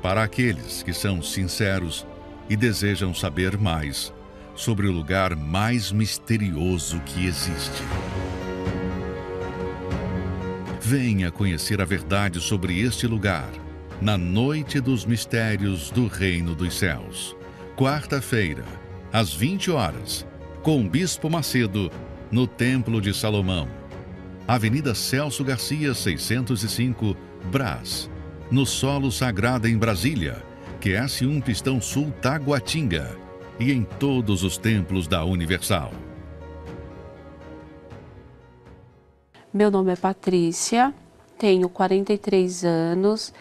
[0.00, 2.06] para aqueles que são sinceros
[2.48, 4.14] e desejam saber mais
[4.54, 7.82] sobre o lugar mais misterioso que existe.
[10.86, 13.48] Venha conhecer a verdade sobre este lugar,
[14.02, 17.34] na Noite dos Mistérios do Reino dos Céus.
[17.74, 18.66] Quarta-feira,
[19.10, 20.26] às 20 horas,
[20.62, 21.90] com o Bispo Macedo,
[22.30, 23.66] no Templo de Salomão.
[24.46, 27.16] Avenida Celso Garcia, 605,
[27.50, 28.10] Brás.
[28.50, 30.44] No Solo Sagrado em Brasília,
[30.82, 33.16] QS1 Pistão Sul Taguatinga.
[33.58, 35.94] E em todos os templos da Universal.
[39.54, 40.92] Meu nome é Patrícia,
[41.38, 43.32] tenho 43 anos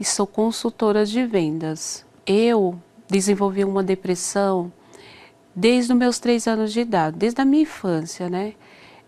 [0.00, 2.06] e sou consultora de vendas.
[2.26, 4.72] Eu desenvolvi uma depressão
[5.54, 8.54] desde os meus três anos de idade, desde a minha infância, né?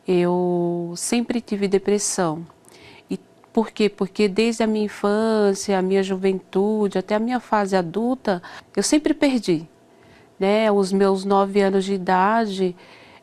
[0.07, 2.47] Eu sempre tive depressão.
[3.09, 3.19] E
[3.55, 3.89] por quê?
[3.89, 8.43] Porque desde a minha infância, a minha juventude, até a minha fase adulta,
[8.77, 9.67] eu sempre perdi.
[10.39, 10.71] Né?
[10.71, 12.77] Os meus nove anos de idade,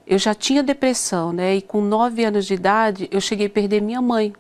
[0.07, 1.57] eu já tinha depressão, né?
[1.57, 4.33] E com nove anos de idade, eu cheguei a perder minha mãe.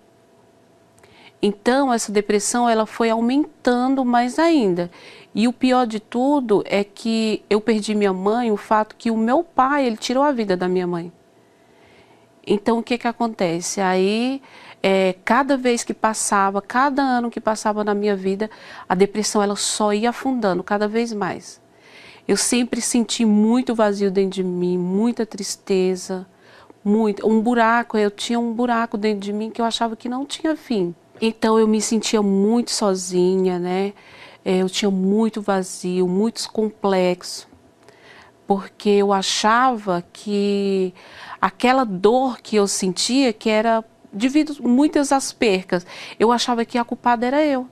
[1.41, 4.89] Então, essa depressão ela foi aumentando mais ainda.
[5.35, 9.17] E o pior de tudo é que eu perdi minha mãe, o fato que o
[9.17, 11.11] meu pai, ele tirou a vida da minha mãe.
[12.45, 13.81] Então, o que que acontece?
[13.81, 14.41] Aí,
[14.81, 18.49] é, cada vez que passava, cada ano que passava na minha vida,
[18.87, 21.61] a depressão ela só ia afundando cada vez mais.
[22.27, 26.27] Eu sempre senti muito vazio dentro de mim, muita tristeza,
[26.83, 30.25] muito, um buraco, eu tinha um buraco dentro de mim que eu achava que não
[30.25, 30.93] tinha fim.
[31.21, 33.93] Então eu me sentia muito sozinha, né?
[34.43, 37.47] É, eu tinha muito vazio, muitos complexos,
[38.45, 40.93] porque eu achava que
[41.41, 45.85] aquela dor que eu sentia, que era devido muitas as percas,
[46.19, 47.67] eu achava que a culpada era eu.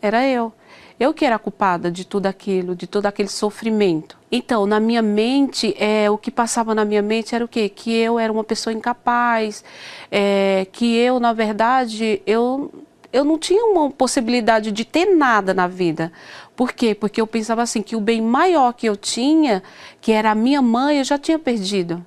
[0.00, 0.52] Era eu.
[1.00, 4.18] Eu que era culpada de tudo aquilo, de todo aquele sofrimento.
[4.30, 7.70] Então, na minha mente, é, o que passava na minha mente era o quê?
[7.70, 9.64] Que eu era uma pessoa incapaz,
[10.10, 12.70] é, que eu, na verdade, eu,
[13.10, 16.12] eu não tinha uma possibilidade de ter nada na vida.
[16.54, 16.94] Por quê?
[16.94, 19.62] Porque eu pensava assim, que o bem maior que eu tinha,
[20.02, 22.04] que era a minha mãe, eu já tinha perdido.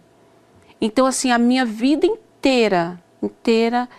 [0.80, 3.90] Então, assim, a minha vida inteira, inteira,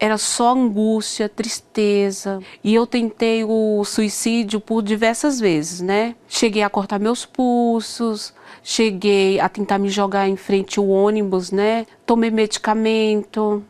[0.00, 2.40] era só angústia, tristeza.
[2.64, 6.16] E eu tentei o suicídio por diversas vezes, né?
[6.26, 8.32] Cheguei a cortar meus pulsos,
[8.62, 11.86] cheguei a tentar me jogar em frente ao ônibus, né?
[12.06, 13.62] Tomei medicamento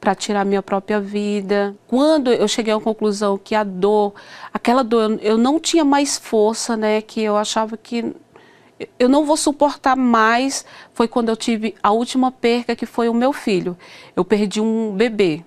[0.00, 1.76] para tirar minha própria vida.
[1.86, 4.14] Quando eu cheguei à conclusão que a dor,
[4.52, 7.00] aquela dor, eu não tinha mais força, né?
[7.00, 8.14] Que eu achava que
[8.98, 10.64] eu não vou suportar mais.
[10.92, 13.76] Foi quando eu tive a última perca, que foi o meu filho.
[14.14, 15.44] Eu perdi um bebê.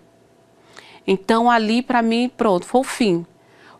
[1.05, 3.25] Então, ali, para mim, pronto, foi o fim.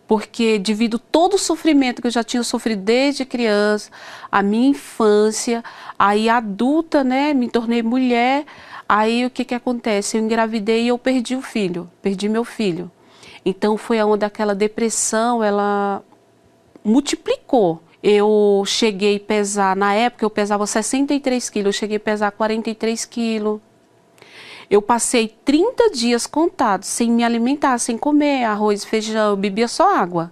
[0.08, 3.92] Porque, devido todo o sofrimento que eu já tinha sofrido desde criança,
[4.32, 5.64] a minha infância,
[5.98, 8.46] aí adulta, né, me tornei mulher,
[8.88, 10.18] aí o que que acontece?
[10.18, 12.90] Eu engravidei e eu perdi o filho, perdi meu filho.
[13.46, 16.04] Então, foi onde aquela depressão, ela
[16.84, 17.80] multiplicou.
[18.02, 23.04] Eu cheguei a pesar, na época eu pesava 63 quilos, eu cheguei a pesar 43
[23.06, 23.60] quilos.
[24.70, 29.96] Eu passei 30 dias contados sem me alimentar, sem comer arroz, feijão, eu bebia só
[29.98, 30.32] água.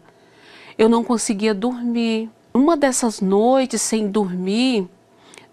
[0.78, 2.30] Eu não conseguia dormir.
[2.54, 4.88] Uma dessas noites sem dormir,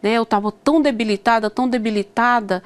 [0.03, 2.63] né, eu estava tão debilitada, tão debilitada,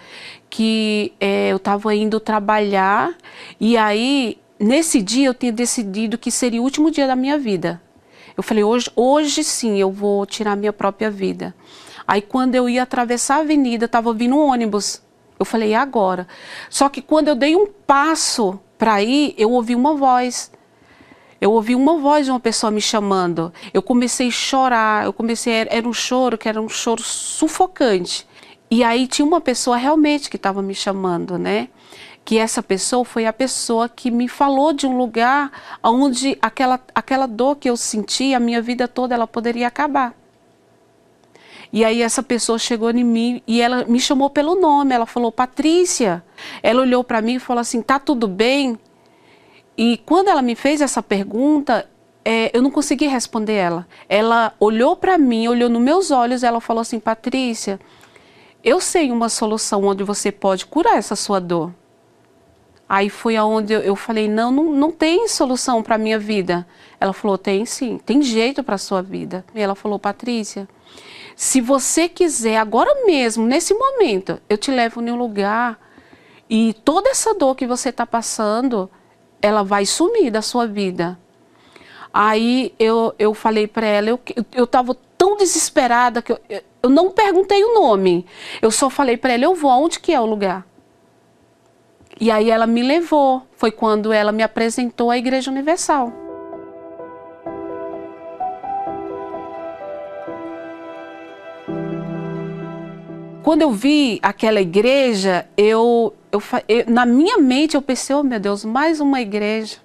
[0.50, 3.16] que é, eu estava indo trabalhar
[3.60, 7.80] e aí, nesse dia, eu tinha decidido que seria o último dia da minha vida.
[8.38, 11.52] Eu falei, hoje, hoje sim eu vou tirar minha própria vida.
[12.06, 15.02] Aí quando eu ia atravessar a avenida, estava vindo um ônibus.
[15.36, 16.28] Eu falei, e agora?
[16.70, 20.52] Só que quando eu dei um passo para ir, eu ouvi uma voz.
[21.40, 23.52] Eu ouvi uma voz de uma pessoa me chamando.
[23.74, 25.04] Eu comecei a chorar.
[25.04, 28.24] Eu comecei era um choro que era um choro sufocante.
[28.70, 31.68] E aí tinha uma pessoa realmente que estava me chamando, né?
[32.28, 35.50] Que essa pessoa foi a pessoa que me falou de um lugar
[35.82, 40.12] onde aquela, aquela dor que eu senti a minha vida toda ela poderia acabar.
[41.72, 45.32] E aí essa pessoa chegou em mim e ela me chamou pelo nome, ela falou
[45.32, 46.22] Patrícia.
[46.62, 48.78] Ela olhou para mim e falou assim, tá tudo bem?
[49.74, 51.88] E quando ela me fez essa pergunta,
[52.22, 53.88] é, eu não consegui responder ela.
[54.06, 57.80] Ela olhou para mim, olhou nos meus olhos, ela falou assim, Patrícia,
[58.62, 61.72] eu sei uma solução onde você pode curar essa sua dor.
[62.88, 66.66] Aí foi aonde eu, eu falei, não, não, não tem solução para a minha vida.
[66.98, 69.44] Ela falou, tem sim, tem jeito para a sua vida.
[69.54, 70.66] E ela falou, Patrícia,
[71.36, 75.78] se você quiser, agora mesmo, nesse momento, eu te levo em um lugar
[76.48, 78.90] e toda essa dor que você está passando,
[79.42, 81.18] ela vai sumir da sua vida.
[82.12, 86.40] Aí eu, eu falei para ela, eu estava tão desesperada que eu,
[86.82, 88.24] eu não perguntei o nome.
[88.62, 90.67] Eu só falei para ela, eu vou, aonde que é o lugar?
[92.20, 93.42] E aí ela me levou.
[93.56, 96.12] Foi quando ela me apresentou à Igreja Universal.
[103.48, 108.38] Quando eu vi aquela igreja, eu, eu, eu na minha mente eu pensei, oh meu
[108.38, 109.78] Deus, mais uma igreja.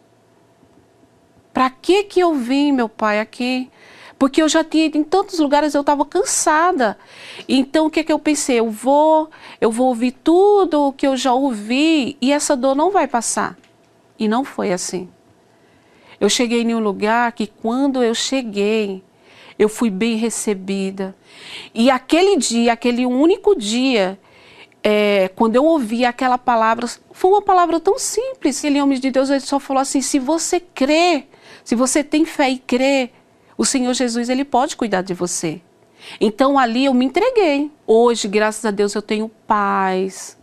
[1.54, 3.72] Para que que eu vim, meu pai, aqui?
[4.18, 6.97] Porque eu já tinha ido em tantos lugares, eu estava cansada.
[7.47, 8.59] Então o que é que eu pensei?
[8.59, 12.91] Eu vou, eu vou ouvir tudo o que eu já ouvi e essa dor não
[12.91, 13.57] vai passar.
[14.18, 15.09] E não foi assim.
[16.20, 19.03] Eu cheguei em um lugar que quando eu cheguei,
[19.57, 21.16] eu fui bem recebida.
[21.74, 24.18] E aquele dia, aquele único dia,
[24.84, 28.59] é, quando eu ouvi aquela palavra, foi uma palavra tão simples.
[28.59, 31.26] Aquele homem de Deus ele só falou assim: se você crê,
[31.64, 33.09] se você tem fé e crê,
[33.64, 35.61] o Senhor Jesus ele pode cuidar de você.
[36.20, 37.72] Então ali eu me entreguei.
[37.88, 40.38] Hoje, graças a Deus, eu tenho paz.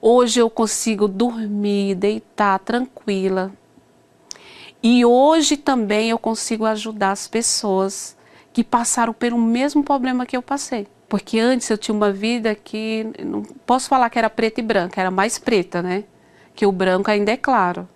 [0.00, 3.52] Hoje eu consigo dormir, deitar tranquila.
[4.80, 8.16] E hoje também eu consigo ajudar as pessoas
[8.52, 10.86] que passaram pelo mesmo problema que eu passei.
[11.08, 15.00] Porque antes eu tinha uma vida que, não posso falar que era preta e branca,
[15.00, 16.04] era mais preta, né?
[16.54, 17.88] Que o branco ainda é claro.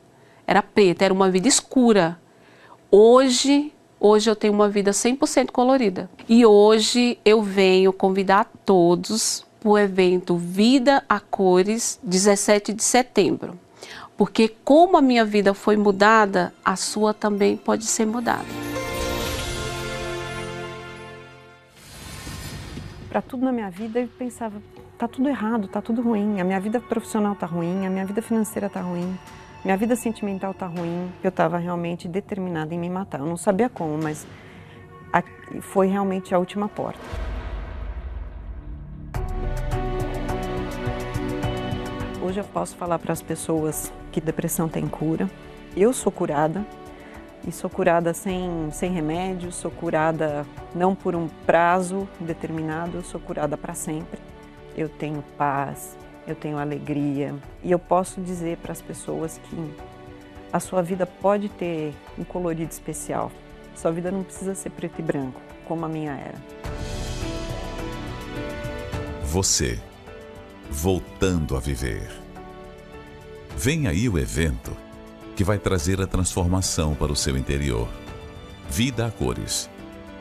[0.45, 2.21] Era preta, era uma vida escura.
[2.91, 6.09] Hoje, hoje eu tenho uma vida 100% colorida.
[6.29, 13.59] E hoje eu venho convidar todos para o evento Vida a Cores, 17 de setembro.
[14.17, 18.47] Porque como a minha vida foi mudada, a sua também pode ser mudada.
[23.09, 24.63] Para tudo na minha vida eu pensava,
[24.99, 26.41] tá tudo errado, tá tudo ruim.
[26.41, 29.19] A minha vida profissional tá ruim, a minha vida financeira tá ruim,
[29.67, 31.11] minha vida sentimental tá ruim.
[31.25, 33.19] Eu estava realmente determinada em me matar.
[33.19, 34.25] Eu não sabia como, mas
[35.61, 37.01] foi realmente a última porta.
[42.23, 45.29] Hoje eu posso falar para as pessoas que depressão tem cura.
[45.77, 46.65] Eu sou curada
[47.45, 50.47] e sou curada sem, sem remédio, sou curada
[50.77, 54.21] não por um prazo determinado, sou curada para sempre.
[54.77, 55.97] Eu tenho paz,
[56.27, 59.75] eu tenho alegria e eu posso dizer para as pessoas que
[60.53, 63.31] a sua vida pode ter um colorido especial.
[63.75, 66.39] Sua vida não precisa ser preto e branco, como a minha era.
[69.25, 69.79] Você
[70.71, 72.11] voltando a viver.
[73.57, 74.77] Vem aí o evento
[75.35, 77.89] que vai trazer a transformação para o seu interior.
[78.69, 79.71] Vida a cores.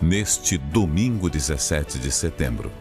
[0.01, 2.71] Neste domingo 17 de setembro,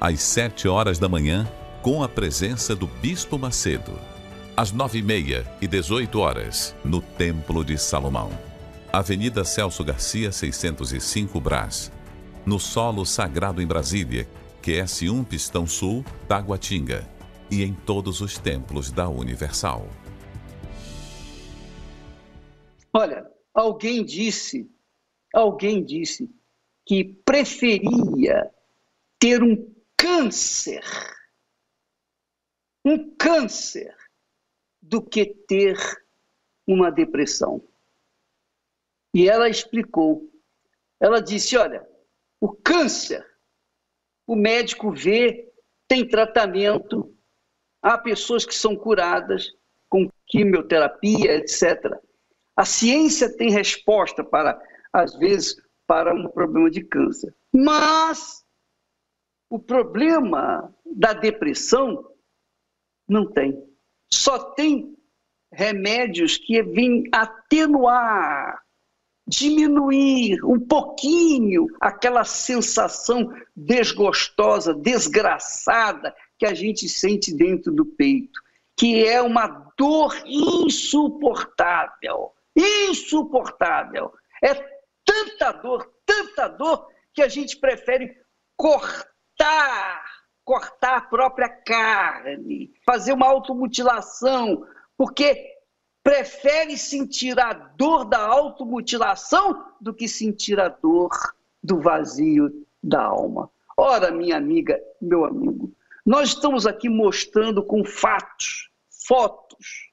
[0.00, 1.48] às 7 horas da manhã,
[1.88, 3.98] com a presença do Bispo Macedo.
[4.54, 8.28] Às 9h30 e 18 horas, no Templo de Salomão.
[8.92, 11.90] Avenida Celso Garcia, 605 Brás.
[12.44, 14.28] No solo sagrado em Brasília,
[14.62, 17.08] QS1 Pistão Sul, Taguatinga
[17.50, 19.88] e em todos os templos da Universal.
[22.92, 24.70] Olha, alguém disse,
[25.32, 26.28] alguém disse
[26.84, 28.50] que preferia
[29.18, 30.82] ter um câncer,
[32.88, 33.94] um câncer,
[34.80, 35.76] do que ter
[36.66, 37.62] uma depressão.
[39.14, 40.30] E ela explicou.
[41.00, 41.86] Ela disse: olha,
[42.40, 43.28] o câncer
[44.28, 45.50] o médico vê,
[45.88, 47.16] tem tratamento,
[47.80, 49.50] há pessoas que são curadas
[49.88, 51.98] com quimioterapia, etc.
[52.54, 54.60] A ciência tem resposta para,
[54.92, 57.34] às vezes, para um problema de câncer.
[57.50, 58.44] Mas
[59.48, 62.04] o problema da depressão
[63.08, 63.62] não tem.
[64.12, 64.96] Só tem
[65.52, 68.62] remédios que vêm atenuar
[69.28, 78.40] diminuir um pouquinho aquela sensação desgostosa, desgraçada que a gente sente dentro do peito,
[78.74, 82.32] que é uma dor insuportável.
[82.56, 84.10] Insuportável.
[84.42, 84.54] É
[85.04, 88.16] tanta dor, tanta dor, que a gente prefere
[88.56, 90.02] cortar,
[90.48, 95.58] cortar a própria carne, fazer uma automutilação, porque
[96.02, 101.10] prefere sentir a dor da automutilação do que sentir a dor
[101.62, 103.50] do vazio da alma.
[103.76, 105.70] Ora, minha amiga, meu amigo,
[106.06, 108.70] nós estamos aqui mostrando com fatos,
[109.06, 109.92] fotos,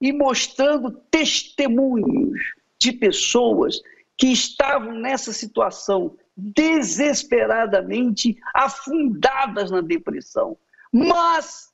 [0.00, 2.38] e mostrando testemunhos
[2.78, 3.80] de pessoas
[4.16, 10.56] que estavam nessa situação desesperadamente afundadas na depressão,
[10.92, 11.72] mas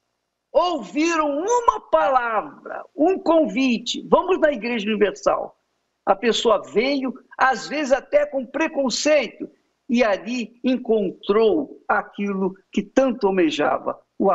[0.52, 5.56] ouviram uma palavra, um convite, vamos na Igreja Universal.
[6.04, 9.48] A pessoa veio, às vezes até com preconceito,
[9.88, 14.30] e ali encontrou aquilo que tanto almejava, o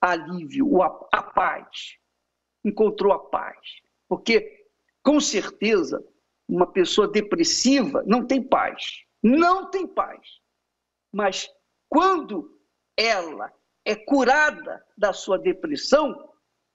[0.00, 1.96] alívio, a paz.
[2.64, 3.58] Encontrou a paz.
[4.08, 4.64] Porque,
[5.02, 6.02] com certeza,
[6.48, 9.04] uma pessoa depressiva não tem paz.
[9.24, 10.40] Não tem paz.
[11.12, 11.50] Mas
[11.88, 12.56] quando
[12.96, 13.50] ela
[13.84, 16.32] é curada da sua depressão,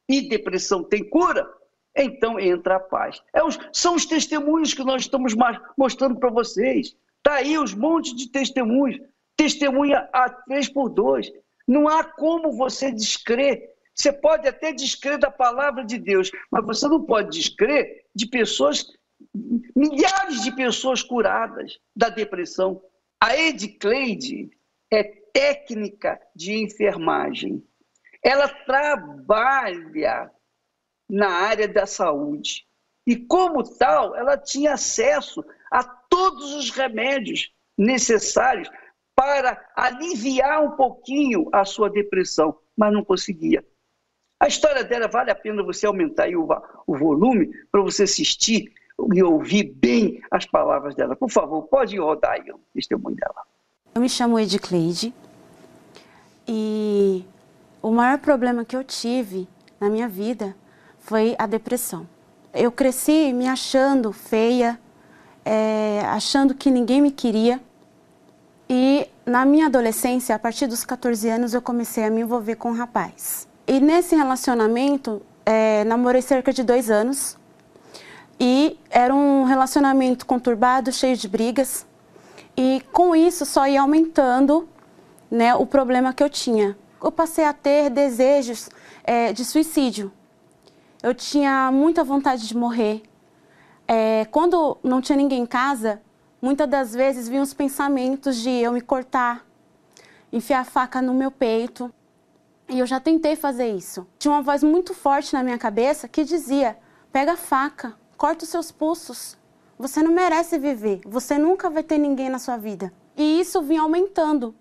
[0.09, 1.47] e depressão tem cura,
[1.95, 3.21] então entra a paz.
[3.31, 5.35] É os, são os testemunhos que nós estamos
[5.77, 6.95] mostrando para vocês.
[7.17, 8.99] Está aí os montes de testemunhos.
[9.37, 11.31] Testemunha a três por dois.
[11.67, 13.69] Não há como você descrer.
[13.93, 18.87] Você pode até descrer da palavra de Deus, mas você não pode descrer de pessoas,
[19.75, 22.81] milhares de pessoas curadas da depressão.
[23.21, 24.49] A Edcleide
[24.91, 27.63] é técnica de enfermagem.
[28.23, 30.31] Ela trabalha
[31.09, 32.65] na área da saúde.
[33.07, 38.69] E, como tal, ela tinha acesso a todos os remédios necessários
[39.15, 43.65] para aliviar um pouquinho a sua depressão, mas não conseguia.
[44.39, 46.47] A história dela vale a pena você aumentar o,
[46.87, 48.73] o volume para você assistir
[49.13, 51.15] e ouvir bem as palavras dela.
[51.15, 53.43] Por favor, pode rodar aí o testemunho dela.
[53.95, 55.13] Eu me chamo Edicleide
[56.47, 57.25] e
[57.81, 59.47] o maior problema que eu tive
[59.79, 60.55] na minha vida
[60.99, 62.07] foi a depressão.
[62.53, 64.79] Eu cresci me achando feia,
[65.45, 67.59] é, achando que ninguém me queria.
[68.69, 72.69] E na minha adolescência, a partir dos 14 anos, eu comecei a me envolver com
[72.69, 73.47] um rapaz.
[73.67, 77.38] E nesse relacionamento, é, namorei cerca de dois anos.
[78.39, 81.85] E era um relacionamento conturbado, cheio de brigas.
[82.55, 84.67] E com isso só ia aumentando
[85.29, 86.77] né, o problema que eu tinha.
[87.03, 88.69] Eu passei a ter desejos
[89.03, 90.11] é, de suicídio.
[91.01, 93.03] Eu tinha muita vontade de morrer.
[93.87, 96.01] É, quando não tinha ninguém em casa,
[96.41, 99.45] muitas das vezes vinham os pensamentos de eu me cortar,
[100.31, 101.93] enfiar a faca no meu peito.
[102.67, 104.05] E eu já tentei fazer isso.
[104.17, 106.77] Tinha uma voz muito forte na minha cabeça que dizia:
[107.11, 109.37] pega a faca, corta os seus pulsos.
[109.77, 110.99] Você não merece viver.
[111.05, 112.91] Você nunca vai ter ninguém na sua vida.
[113.15, 114.53] E isso vinha aumentando,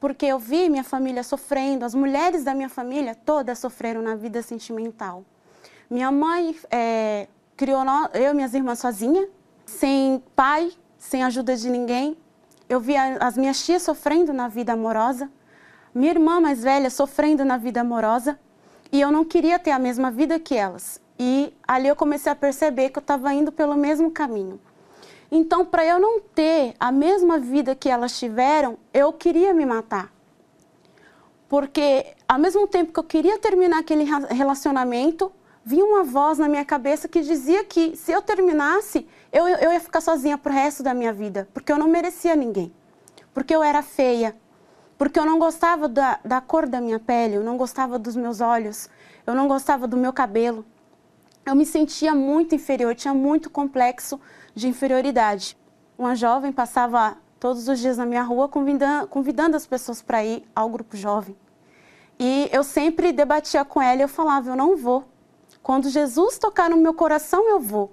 [0.00, 4.42] porque eu vi minha família sofrendo, as mulheres da minha família todas sofreram na vida
[4.42, 5.24] sentimental.
[5.88, 7.84] Minha mãe é, criou
[8.14, 9.28] eu e minhas irmãs sozinha,
[9.64, 12.16] sem pai, sem ajuda de ninguém.
[12.68, 15.30] Eu via as minhas tias sofrendo na vida amorosa,
[15.94, 18.38] minha irmã mais velha sofrendo na vida amorosa,
[18.90, 21.03] e eu não queria ter a mesma vida que elas.
[21.18, 24.60] E ali eu comecei a perceber que eu estava indo pelo mesmo caminho.
[25.30, 30.12] Então, para eu não ter a mesma vida que elas tiveram, eu queria me matar.
[31.48, 35.32] Porque, ao mesmo tempo que eu queria terminar aquele relacionamento,
[35.64, 39.80] vinha uma voz na minha cabeça que dizia que se eu terminasse, eu, eu ia
[39.80, 42.72] ficar sozinha pro resto da minha vida, porque eu não merecia ninguém.
[43.32, 44.36] Porque eu era feia,
[44.96, 48.40] porque eu não gostava da, da cor da minha pele, eu não gostava dos meus
[48.40, 48.88] olhos,
[49.26, 50.64] eu não gostava do meu cabelo.
[51.46, 54.18] Eu me sentia muito inferior, tinha muito complexo
[54.54, 55.56] de inferioridade.
[55.98, 60.42] Uma jovem passava todos os dias na minha rua convidando, convidando as pessoas para ir
[60.56, 61.36] ao grupo jovem.
[62.18, 65.04] E eu sempre debatia com ela e eu falava: eu não vou.
[65.62, 67.92] Quando Jesus tocar no meu coração, eu vou.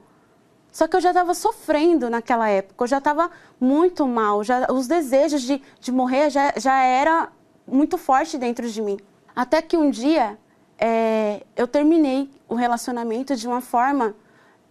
[0.72, 3.30] Só que eu já estava sofrendo naquela época, eu já estava
[3.60, 7.30] muito mal, já, os desejos de, de morrer já, já era
[7.68, 8.98] muito forte dentro de mim.
[9.36, 10.38] Até que um dia
[10.82, 14.16] é, eu terminei o relacionamento de uma forma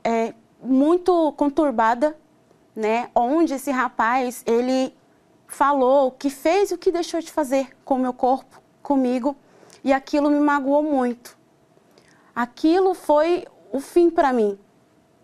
[0.03, 2.17] é, muito conturbada,
[2.75, 3.09] né?
[3.15, 4.93] Onde esse rapaz ele
[5.47, 9.37] falou que fez o que deixou de fazer com o meu corpo, comigo,
[9.85, 11.39] e aquilo me magoou muito.
[12.35, 14.59] Aquilo foi o fim para mim.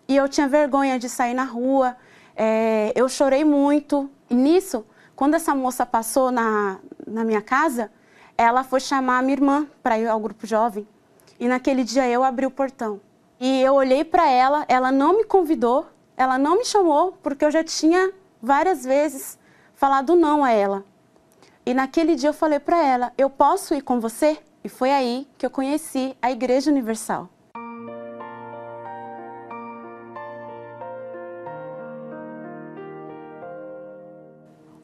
[0.07, 1.97] E eu tinha vergonha de sair na rua,
[2.37, 4.09] é, eu chorei muito.
[4.31, 7.91] E nisso, quando essa moça passou na, na minha casa,
[8.37, 10.87] ela foi chamar a minha irmã para ir ao grupo jovem.
[11.39, 13.01] E naquele dia eu abri o portão.
[13.39, 17.51] E eu olhei para ela, ela não me convidou, ela não me chamou, porque eu
[17.51, 19.39] já tinha várias vezes
[19.75, 20.85] falado não a ela.
[21.65, 24.39] E naquele dia eu falei para ela: Eu posso ir com você?
[24.65, 27.29] E foi aí que eu conheci a Igreja Universal.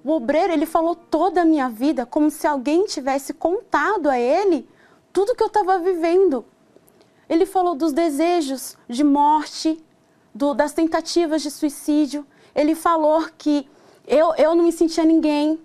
[0.05, 4.69] O obreiro, ele falou toda a minha vida como se alguém tivesse contado a ele
[5.13, 6.45] tudo que eu estava vivendo.
[7.29, 9.83] Ele falou dos desejos de morte,
[10.35, 12.27] do, das tentativas de suicídio.
[12.55, 13.69] Ele falou que
[14.07, 15.61] eu, eu não me sentia ninguém.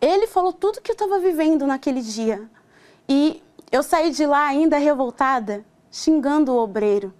[0.00, 2.50] Ele falou tudo que eu estava vivendo naquele dia.
[3.08, 7.14] E eu saí de lá ainda revoltada, xingando o obreiro.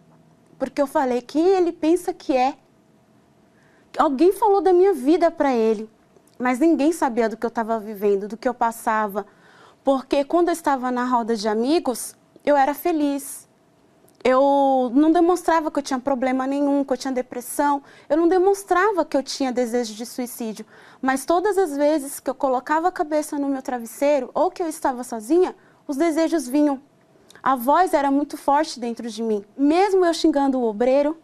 [0.58, 2.56] Porque eu falei, quem ele pensa que é?
[3.96, 5.88] Alguém falou da minha vida para ele,
[6.38, 9.26] mas ninguém sabia do que eu estava vivendo, do que eu passava.
[9.82, 13.44] Porque quando eu estava na roda de amigos, eu era feliz
[14.24, 19.04] eu não demonstrava que eu tinha problema nenhum, que eu tinha depressão, eu não demonstrava
[19.04, 20.64] que eu tinha desejo de suicídio.
[21.02, 24.66] Mas todas as vezes que eu colocava a cabeça no meu travesseiro ou que eu
[24.66, 25.54] estava sozinha,
[25.86, 26.80] os desejos vinham.
[27.42, 29.44] A voz era muito forte dentro de mim.
[29.54, 31.18] Mesmo eu xingando o obreiro,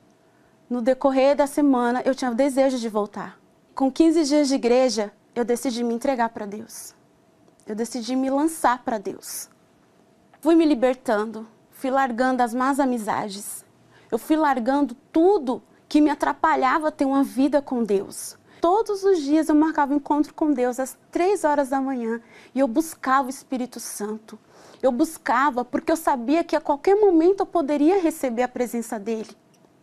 [0.69, 3.40] no decorrer da semana eu tinha desejo de voltar.
[3.75, 6.95] Com 15 dias de igreja, eu decidi me entregar para Deus.
[7.67, 9.49] Eu decidi me lançar para Deus.
[10.41, 13.65] Fui me libertando, fui largando as más amizades.
[14.11, 18.37] Eu fui largando tudo que me atrapalhava ter uma vida com Deus.
[18.61, 22.21] Todos os dias eu marcava um encontro com Deus às três horas da manhã
[22.55, 24.39] e eu buscava o Espírito Santo.
[24.83, 29.31] Eu buscava porque eu sabia que a qualquer momento eu poderia receber a presença dele.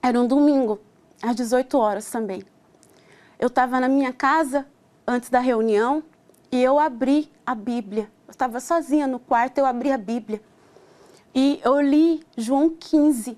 [0.01, 0.79] Era um domingo,
[1.21, 2.43] às 18 horas também.
[3.39, 4.65] Eu estava na minha casa
[5.05, 6.03] antes da reunião
[6.51, 8.11] e eu abri a Bíblia.
[8.27, 10.41] Eu estava sozinha no quarto, eu abri a Bíblia.
[11.33, 13.37] E eu li João 15,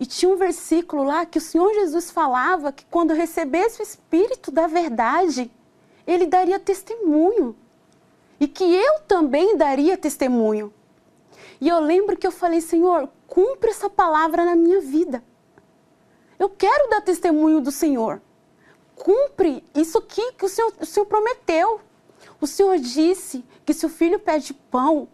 [0.00, 4.50] e tinha um versículo lá que o Senhor Jesus falava que quando recebesse o Espírito
[4.50, 5.52] da verdade,
[6.06, 7.54] ele daria testemunho.
[8.40, 10.72] E que eu também daria testemunho.
[11.60, 15.22] E eu lembro que eu falei, Senhor, cumpre essa palavra na minha vida.
[16.38, 18.22] Eu quero dar testemunho do Senhor.
[19.00, 21.80] Cumpre isso aqui que o Senhor, o Senhor prometeu.
[22.38, 25.08] O Senhor disse que se o filho pede pão,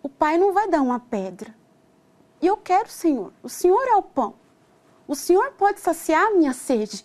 [0.00, 1.52] o pai não vai dar uma pedra.
[2.40, 3.32] E eu quero, Senhor.
[3.42, 4.36] O Senhor é o pão.
[5.08, 7.04] O Senhor pode saciar a minha sede.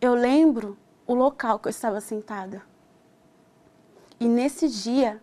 [0.00, 2.62] Eu lembro o local que eu estava sentada.
[4.18, 5.20] E nesse dia,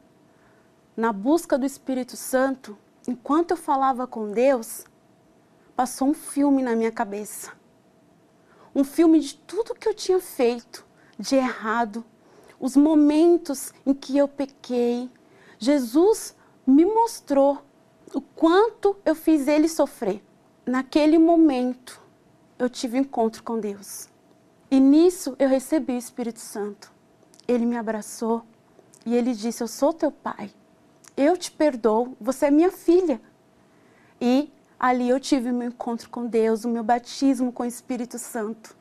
[0.95, 2.77] na busca do Espírito Santo,
[3.07, 4.85] enquanto eu falava com Deus,
[5.75, 7.56] passou um filme na minha cabeça.
[8.77, 10.85] Um filme de tudo que eu tinha feito
[11.17, 12.05] de errado,
[12.59, 15.09] os momentos em que eu pequei.
[15.57, 17.63] Jesus me mostrou
[18.13, 20.23] o quanto eu fiz ele sofrer.
[20.63, 21.99] Naquele momento,
[22.59, 24.09] eu tive encontro com Deus.
[24.69, 26.91] E nisso eu recebi o Espírito Santo.
[27.47, 28.45] Ele me abraçou
[29.07, 30.51] e ele disse: Eu sou teu pai.
[31.17, 33.19] Eu te perdoo, você é minha filha.
[34.21, 38.75] E ali eu tive meu encontro com Deus, o meu batismo com o Espírito Santo.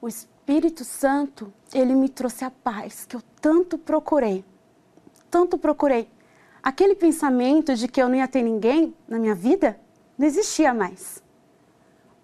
[0.00, 4.44] O Espírito Santo, ele me trouxe a paz que eu tanto procurei.
[5.30, 6.08] Tanto procurei
[6.62, 9.78] aquele pensamento de que eu não ia ter ninguém na minha vida
[10.16, 11.22] não existia mais.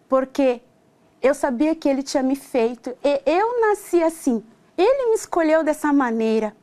[0.09, 0.63] Porque
[1.21, 4.43] eu sabia que ele tinha me feito e eu nasci assim.
[4.77, 6.55] Ele me escolheu dessa maneira,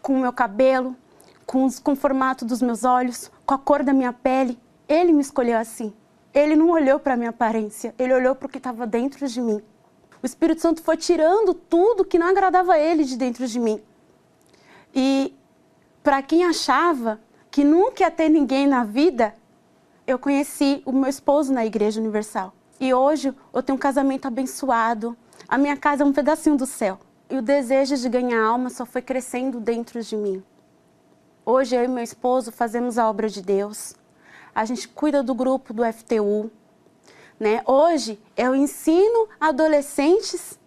[0.00, 0.96] com o meu cabelo,
[1.44, 4.58] com, os, com o formato dos meus olhos, com a cor da minha pele.
[4.88, 5.92] Ele me escolheu assim.
[6.32, 9.60] Ele não olhou para minha aparência, ele olhou para o que estava dentro de mim.
[10.22, 13.80] O Espírito Santo foi tirando tudo que não agradava a ele de dentro de mim.
[14.94, 15.34] E
[16.02, 17.20] para quem achava
[17.50, 19.34] que nunca ia ter ninguém na vida,
[20.06, 22.52] eu conheci o meu esposo na Igreja Universal.
[22.80, 25.16] E hoje eu tenho um casamento abençoado.
[25.46, 26.98] A minha casa é um pedacinho do céu.
[27.30, 30.42] E o desejo de ganhar alma só foi crescendo dentro de mim.
[31.44, 33.94] Hoje eu e meu esposo fazemos a obra de Deus.
[34.58, 36.50] A gente cuida do grupo do FTU.
[37.38, 37.62] Né?
[37.64, 40.58] Hoje eu ensino adolescentes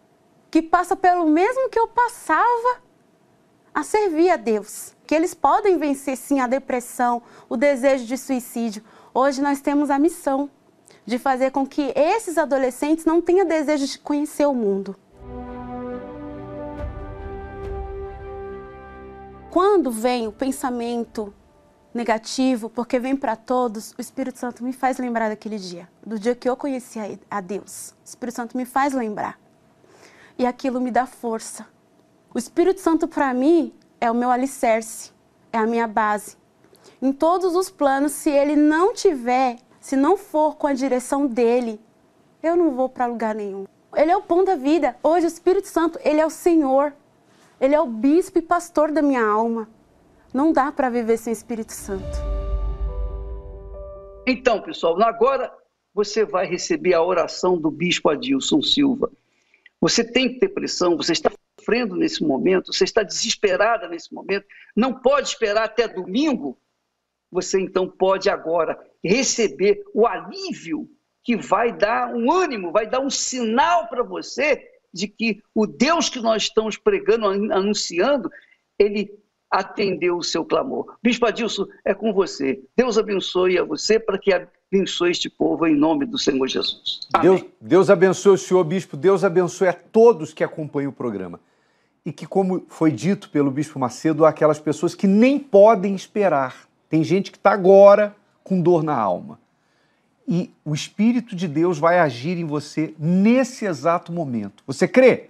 [0.49, 2.81] que passam pelo mesmo que eu passava
[3.73, 8.81] a servir a Deus que eles podem vencer sim a depressão, o desejo de suicídio.
[9.13, 10.49] Hoje nós temos a missão
[11.05, 14.95] de fazer com que esses adolescentes não tenham desejo de conhecer o mundo.
[19.49, 21.33] Quando vem o pensamento
[21.93, 26.35] negativo, porque vem para todos, o Espírito Santo me faz lembrar daquele dia, do dia
[26.35, 27.93] que eu conheci a Deus.
[28.03, 29.39] O Espírito Santo me faz lembrar.
[30.37, 31.67] E aquilo me dá força.
[32.33, 35.11] O Espírito Santo para mim é o meu alicerce,
[35.51, 36.37] é a minha base.
[37.01, 41.81] Em todos os planos, se ele não tiver, se não for com a direção dele,
[42.41, 43.65] eu não vou para lugar nenhum.
[43.95, 44.95] Ele é o pão da vida.
[45.03, 46.93] Hoje o Espírito Santo, ele é o Senhor.
[47.59, 49.67] Ele é o bispo e pastor da minha alma.
[50.33, 52.05] Não dá para viver sem Espírito Santo.
[54.25, 55.51] Então, pessoal, agora
[55.93, 59.11] você vai receber a oração do bispo Adilson Silva.
[59.81, 65.29] Você tem depressão, você está sofrendo nesse momento, você está desesperada nesse momento, não pode
[65.29, 66.57] esperar até domingo,
[67.31, 70.89] você então pode agora receber o alívio
[71.23, 76.09] que vai dar um ânimo, vai dar um sinal para você de que o Deus
[76.09, 78.29] que nós estamos pregando, anunciando,
[78.77, 79.20] ele
[79.51, 80.95] atendeu o seu clamor.
[81.03, 82.61] Bispo Adilson, é com você.
[82.75, 87.01] Deus abençoe a você para que abençoe este povo em nome do Senhor Jesus.
[87.21, 88.95] Deus, Deus abençoe o senhor, bispo.
[88.95, 91.39] Deus abençoe a todos que acompanham o programa
[92.05, 96.67] e que, como foi dito pelo Bispo Macedo, há aquelas pessoas que nem podem esperar.
[96.89, 99.39] Tem gente que está agora com dor na alma.
[100.27, 104.63] E o Espírito de Deus vai agir em você nesse exato momento.
[104.65, 105.29] Você crê?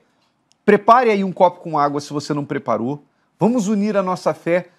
[0.64, 3.04] Prepare aí um copo com água se você não preparou.
[3.42, 4.70] Vamos unir a nossa fé,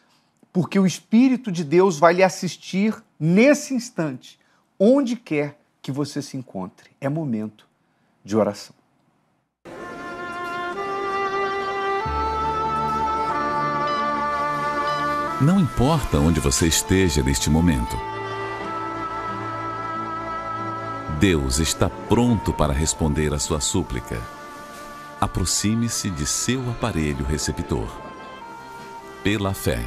[0.52, 4.38] porque o Espírito de Deus vai lhe assistir nesse instante,
[4.78, 6.92] onde quer que você se encontre.
[7.00, 7.66] É momento
[8.24, 8.72] de oração.
[15.40, 17.96] Não importa onde você esteja neste momento,
[21.18, 24.22] Deus está pronto para responder a sua súplica.
[25.20, 28.11] Aproxime-se de seu aparelho receptor.
[29.22, 29.78] Pela fé,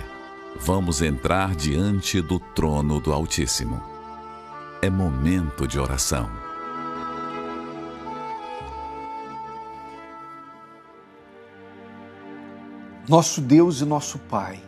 [0.56, 3.84] vamos entrar diante do trono do Altíssimo.
[4.82, 6.32] É momento de oração.
[13.10, 14.64] Nosso Deus e nosso Pai,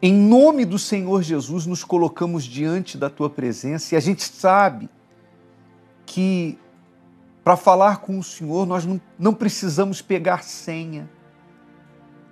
[0.00, 4.88] em nome do Senhor Jesus, nos colocamos diante da tua presença e a gente sabe
[6.06, 6.58] que
[7.44, 11.10] para falar com o Senhor nós não, não precisamos pegar senha,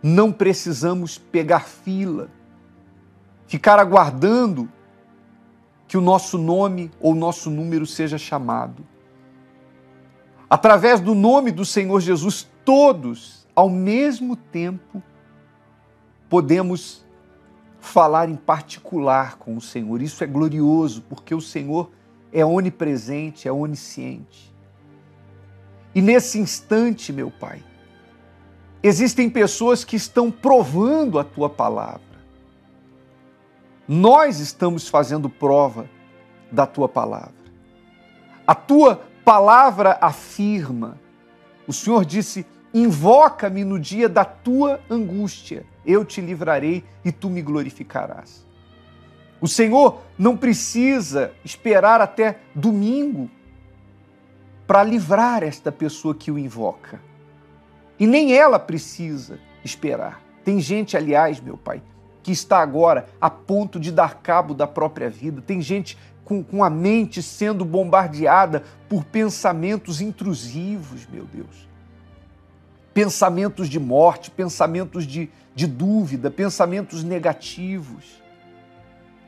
[0.06, 2.28] não precisamos pegar fila,
[3.46, 4.68] ficar aguardando
[5.88, 8.86] que o nosso nome ou nosso número seja chamado.
[10.50, 15.02] Através do nome do Senhor Jesus, todos, ao mesmo tempo,
[16.28, 17.02] podemos
[17.80, 20.02] falar em particular com o Senhor.
[20.02, 21.90] Isso é glorioso, porque o Senhor
[22.30, 24.54] é onipresente, é onisciente.
[25.94, 27.62] E nesse instante, meu Pai,
[28.84, 32.02] existem pessoas que estão provando a tua palavra.
[33.88, 35.88] Nós estamos fazendo prova
[36.52, 37.32] da tua palavra.
[38.46, 40.98] A tua palavra afirma.
[41.66, 47.40] O Senhor disse: Invoca-me no dia da tua angústia eu te livrarei e tu me
[47.40, 48.44] glorificarás.
[49.40, 53.30] O Senhor não precisa esperar até domingo
[54.66, 57.00] para livrar esta pessoa que o invoca.
[57.98, 60.20] E nem ela precisa esperar.
[60.44, 61.82] Tem gente, aliás, meu Pai,
[62.22, 65.42] que está agora a ponto de dar cabo da própria vida.
[65.42, 71.68] Tem gente com, com a mente sendo bombardeada por pensamentos intrusivos, meu Deus.
[72.92, 78.22] Pensamentos de morte, pensamentos de, de dúvida, pensamentos negativos.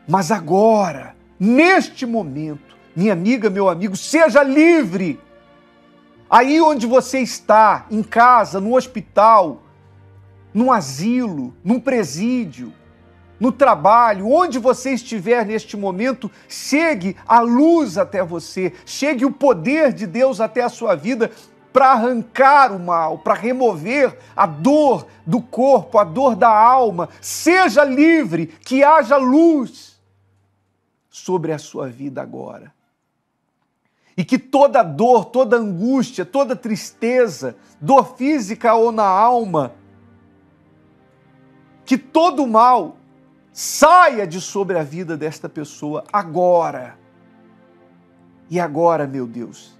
[0.08, 5.20] Mas agora, neste momento, minha amiga, meu amigo, seja livre.
[6.28, 9.62] Aí onde você está, em casa, no hospital,
[10.52, 12.72] num asilo, num presídio,
[13.38, 19.92] no trabalho, onde você estiver neste momento, chegue a luz até você, chegue o poder
[19.92, 21.30] de Deus até a sua vida
[21.72, 27.10] para arrancar o mal, para remover a dor do corpo, a dor da alma.
[27.20, 30.00] Seja livre, que haja luz
[31.10, 32.75] sobre a sua vida agora.
[34.16, 39.74] E que toda dor, toda angústia, toda tristeza, dor física ou na alma,
[41.84, 42.96] que todo mal
[43.52, 46.98] saia de sobre a vida desta pessoa agora.
[48.48, 49.78] E agora, meu Deus,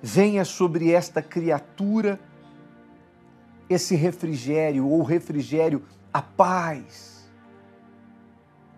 [0.00, 2.20] venha sobre esta criatura
[3.68, 5.82] esse refrigério ou refrigério,
[6.12, 7.21] a paz.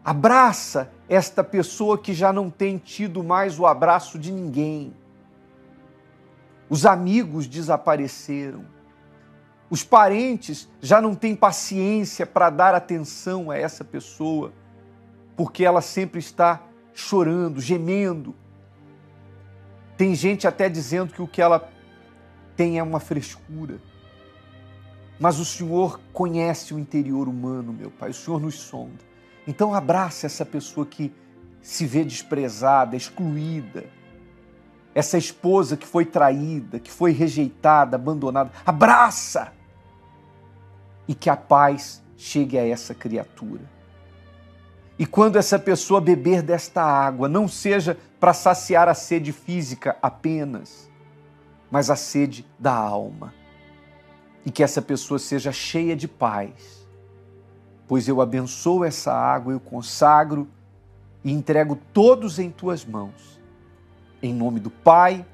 [0.05, 4.93] Abraça esta pessoa que já não tem tido mais o abraço de ninguém.
[6.69, 8.67] Os amigos desapareceram.
[9.71, 14.53] Os parentes já não têm paciência para dar atenção a essa pessoa,
[15.37, 18.35] porque ela sempre está chorando, gemendo,
[19.97, 21.69] tem gente até dizendo que o que ela
[22.57, 23.81] tem é uma frescura.
[25.19, 28.11] Mas o Senhor conhece o interior humano, meu Pai.
[28.11, 29.14] O Senhor nos sonda.
[29.47, 31.13] Então abraça essa pessoa que
[31.61, 33.85] se vê desprezada, excluída.
[34.95, 38.51] Essa esposa que foi traída, que foi rejeitada, abandonada.
[38.65, 39.53] Abraça!
[41.07, 43.63] E que a paz chegue a essa criatura.
[44.99, 50.89] E quando essa pessoa beber desta água, não seja para saciar a sede física apenas,
[51.71, 53.35] mas a sede da alma.
[54.47, 56.84] E que essa pessoa seja cheia de paz,
[57.87, 60.49] pois eu abençoo essa água, eu consagro
[61.23, 63.41] e entrego todos em tuas mãos,
[64.23, 65.25] em nome do Pai,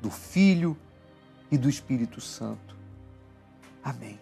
[0.00, 0.76] do Filho
[1.50, 2.76] e do Espírito Santo.
[3.82, 4.18] Amém.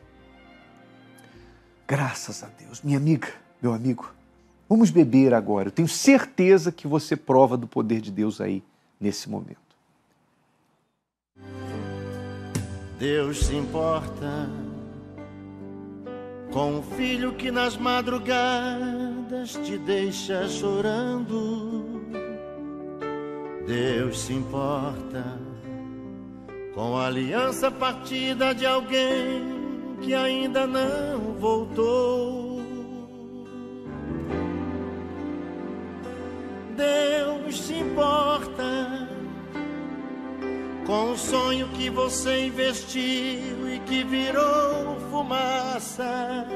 [1.86, 2.82] Graças a Deus.
[2.82, 3.28] Minha amiga,
[3.62, 4.12] meu amigo,
[4.68, 5.68] Vamos beber agora.
[5.68, 8.62] Eu tenho certeza que você prova do poder de Deus aí
[9.00, 9.56] nesse momento.
[12.98, 14.50] Deus se importa
[16.52, 21.98] com o filho que nas madrugadas te deixa chorando.
[23.66, 25.38] Deus se importa
[26.74, 32.62] com a aliança partida de alguém que ainda não voltou.
[36.76, 39.08] Deus se importa
[40.86, 46.46] com o sonho que você investiu e que virou fumaça.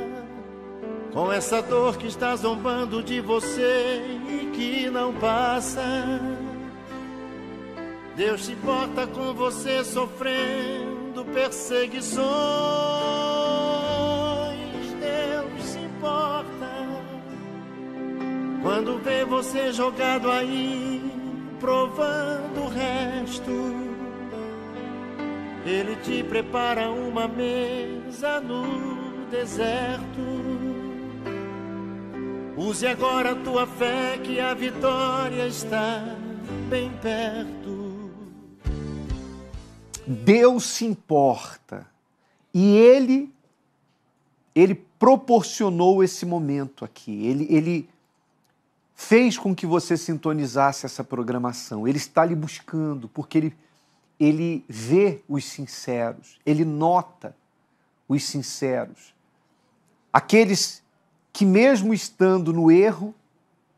[1.12, 5.82] com essa dor que está zombando de você e que não passa.
[8.16, 12.22] Deus se importa com você sofrendo perseguições.
[15.00, 16.70] Deus se importa
[18.62, 21.02] quando vê você jogado aí,
[21.60, 23.50] provando o resto.
[25.64, 30.20] Ele te prepara uma mesa no deserto.
[32.56, 36.04] Use agora a tua fé que a vitória está
[36.68, 38.10] bem perto.
[40.06, 41.86] Deus se importa
[42.52, 43.32] e ele
[44.54, 47.26] ele proporcionou esse momento aqui.
[47.26, 47.88] Ele, ele
[48.94, 51.88] fez com que você sintonizasse essa programação.
[51.88, 53.56] Ele está lhe buscando porque ele
[54.20, 57.34] ele vê os sinceros, ele nota
[58.12, 59.14] os sinceros.
[60.12, 60.82] Aqueles
[61.32, 63.14] que, mesmo estando no erro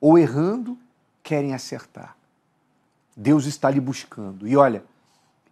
[0.00, 0.78] ou errando,
[1.22, 2.16] querem acertar.
[3.16, 4.46] Deus está lhe buscando.
[4.46, 4.84] E olha,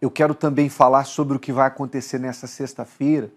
[0.01, 3.31] eu quero também falar sobre o que vai acontecer nessa sexta-feira,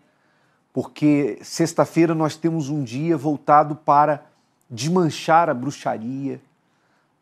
[0.73, 4.27] porque sexta-feira nós temos um dia voltado para
[4.69, 6.41] desmanchar a bruxaria,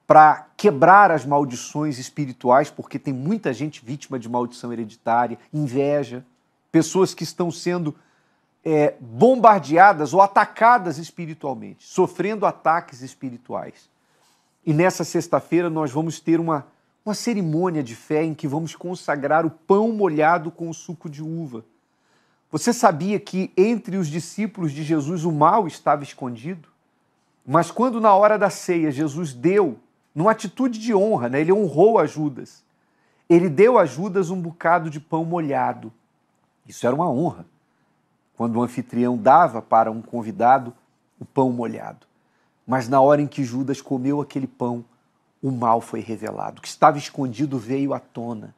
[0.06, 6.24] para quebrar as maldições espirituais, porque tem muita gente vítima de maldição hereditária, inveja,
[6.72, 7.94] pessoas que estão sendo
[8.64, 13.90] é, bombardeadas ou atacadas espiritualmente, sofrendo ataques espirituais.
[14.64, 16.66] E nessa sexta-feira nós vamos ter uma,
[17.04, 21.22] uma cerimônia de fé em que vamos consagrar o pão molhado com o suco de
[21.22, 21.64] uva.
[22.50, 26.68] Você sabia que entre os discípulos de Jesus o mal estava escondido?
[27.44, 29.78] Mas quando na hora da ceia Jesus deu,
[30.14, 32.64] numa atitude de honra, né, ele honrou a Judas,
[33.28, 35.92] ele deu a Judas um bocado de pão molhado.
[36.66, 37.44] Isso era uma honra
[38.36, 40.72] quando o anfitrião dava para um convidado
[41.18, 42.06] o pão molhado.
[42.66, 44.84] Mas na hora em que Judas comeu aquele pão,
[45.42, 46.58] o mal foi revelado.
[46.58, 48.54] O que estava escondido veio à tona.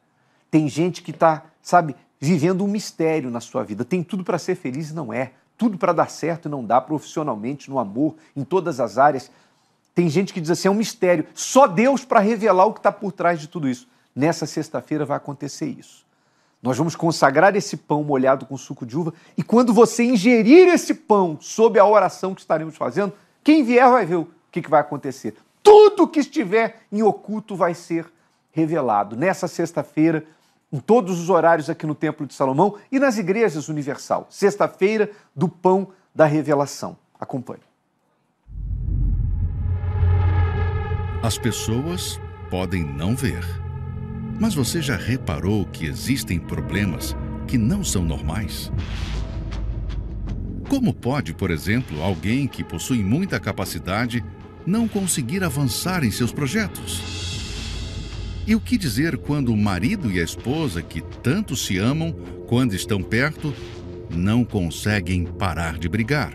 [0.49, 3.83] Tem gente que está, sabe, vivendo um mistério na sua vida.
[3.83, 5.33] Tem tudo para ser feliz e não é.
[5.57, 9.29] Tudo para dar certo e não dá, profissionalmente, no amor, em todas as áreas.
[9.93, 11.27] Tem gente que diz assim: é um mistério.
[11.33, 13.87] Só Deus para revelar o que está por trás de tudo isso.
[14.15, 16.06] Nessa sexta-feira vai acontecer isso.
[16.61, 20.93] Nós vamos consagrar esse pão molhado com suco de uva e quando você ingerir esse
[20.93, 24.81] pão sob a oração que estaremos fazendo, quem vier vai ver o que, que vai
[24.81, 25.35] acontecer.
[25.61, 28.11] Tudo que estiver em oculto vai ser
[28.51, 29.15] revelado.
[29.15, 30.25] Nessa sexta-feira,
[30.71, 34.27] em todos os horários aqui no Templo de Salomão e nas igrejas universal.
[34.29, 36.97] Sexta-feira do pão da revelação.
[37.19, 37.61] Acompanhe.
[41.21, 43.66] As pessoas podem não ver
[44.39, 47.15] mas você já reparou que existem problemas
[47.47, 48.71] que não são normais?
[50.69, 54.23] Como pode, por exemplo, alguém que possui muita capacidade
[54.65, 57.01] não conseguir avançar em seus projetos?
[58.45, 62.13] E o que dizer quando o marido e a esposa, que tanto se amam,
[62.47, 63.53] quando estão perto,
[64.09, 66.33] não conseguem parar de brigar?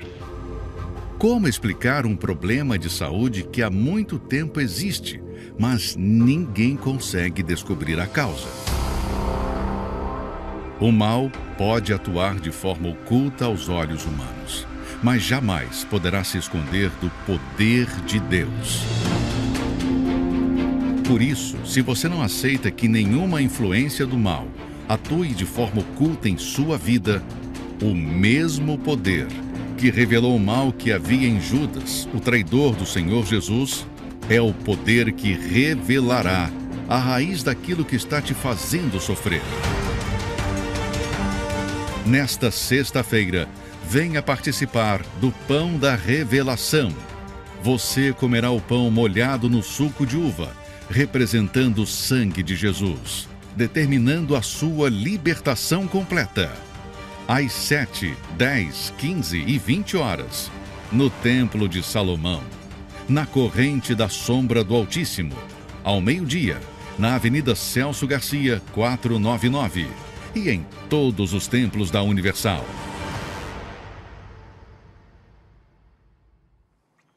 [1.23, 5.23] Como explicar um problema de saúde que há muito tempo existe?
[5.57, 8.49] mas ninguém consegue descobrir a causa.
[10.81, 14.67] O mal pode atuar de forma oculta aos olhos humanos,
[15.01, 18.83] mas jamais poderá se esconder do poder de Deus.
[21.07, 24.49] Por isso, se você não aceita que nenhuma influência do mal
[24.89, 27.23] atue de forma oculta em sua vida,
[27.81, 29.29] o mesmo poder
[29.83, 33.85] que revelou o mal que havia em Judas, o traidor do Senhor Jesus,
[34.31, 36.49] é o poder que revelará
[36.89, 39.43] a raiz daquilo que está te fazendo sofrer.
[42.07, 43.49] Nesta sexta-feira,
[43.89, 46.95] venha participar do Pão da Revelação.
[47.61, 50.55] Você comerá o pão molhado no suco de uva,
[50.91, 56.53] representando o sangue de Jesus, determinando a sua libertação completa.
[57.27, 60.51] Às 7, 10, 15 e 20 horas,
[60.91, 62.43] no Templo de Salomão
[63.09, 65.35] na corrente da sombra do Altíssimo,
[65.83, 66.61] ao meio-dia,
[66.99, 69.89] na Avenida Celso Garcia, 499,
[70.35, 72.65] e em todos os templos da Universal.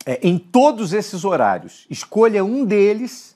[0.06, 3.36] É, em todos esses horários, escolha um deles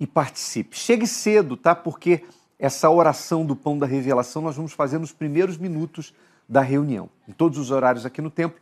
[0.00, 0.76] e participe.
[0.76, 1.74] Chegue cedo, tá?
[1.74, 2.24] Porque
[2.62, 6.14] essa oração do pão da revelação nós vamos fazer nos primeiros minutos
[6.48, 7.10] da reunião.
[7.28, 8.58] Em todos os horários aqui no templo,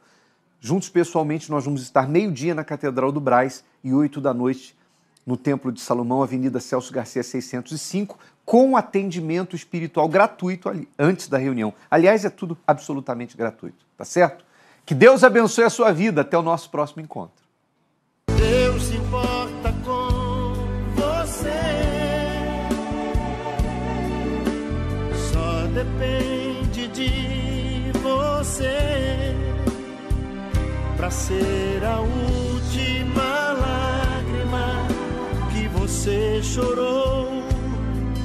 [0.63, 4.77] Juntos pessoalmente, nós vamos estar meio-dia na Catedral do Braz e oito da noite
[5.25, 11.39] no Templo de Salomão, Avenida Celso Garcia 605, com atendimento espiritual gratuito ali, antes da
[11.39, 11.73] reunião.
[11.91, 14.45] Aliás, é tudo absolutamente gratuito, tá certo?
[14.85, 16.21] Que Deus abençoe a sua vida.
[16.21, 17.43] Até o nosso próximo encontro.
[18.37, 18.90] Deus
[28.61, 29.35] você
[30.97, 34.87] para ser a última lágrima
[35.51, 37.43] que você chorou,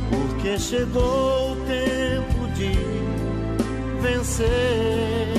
[0.09, 2.73] porque chegou o tempo de
[4.01, 5.34] vencer.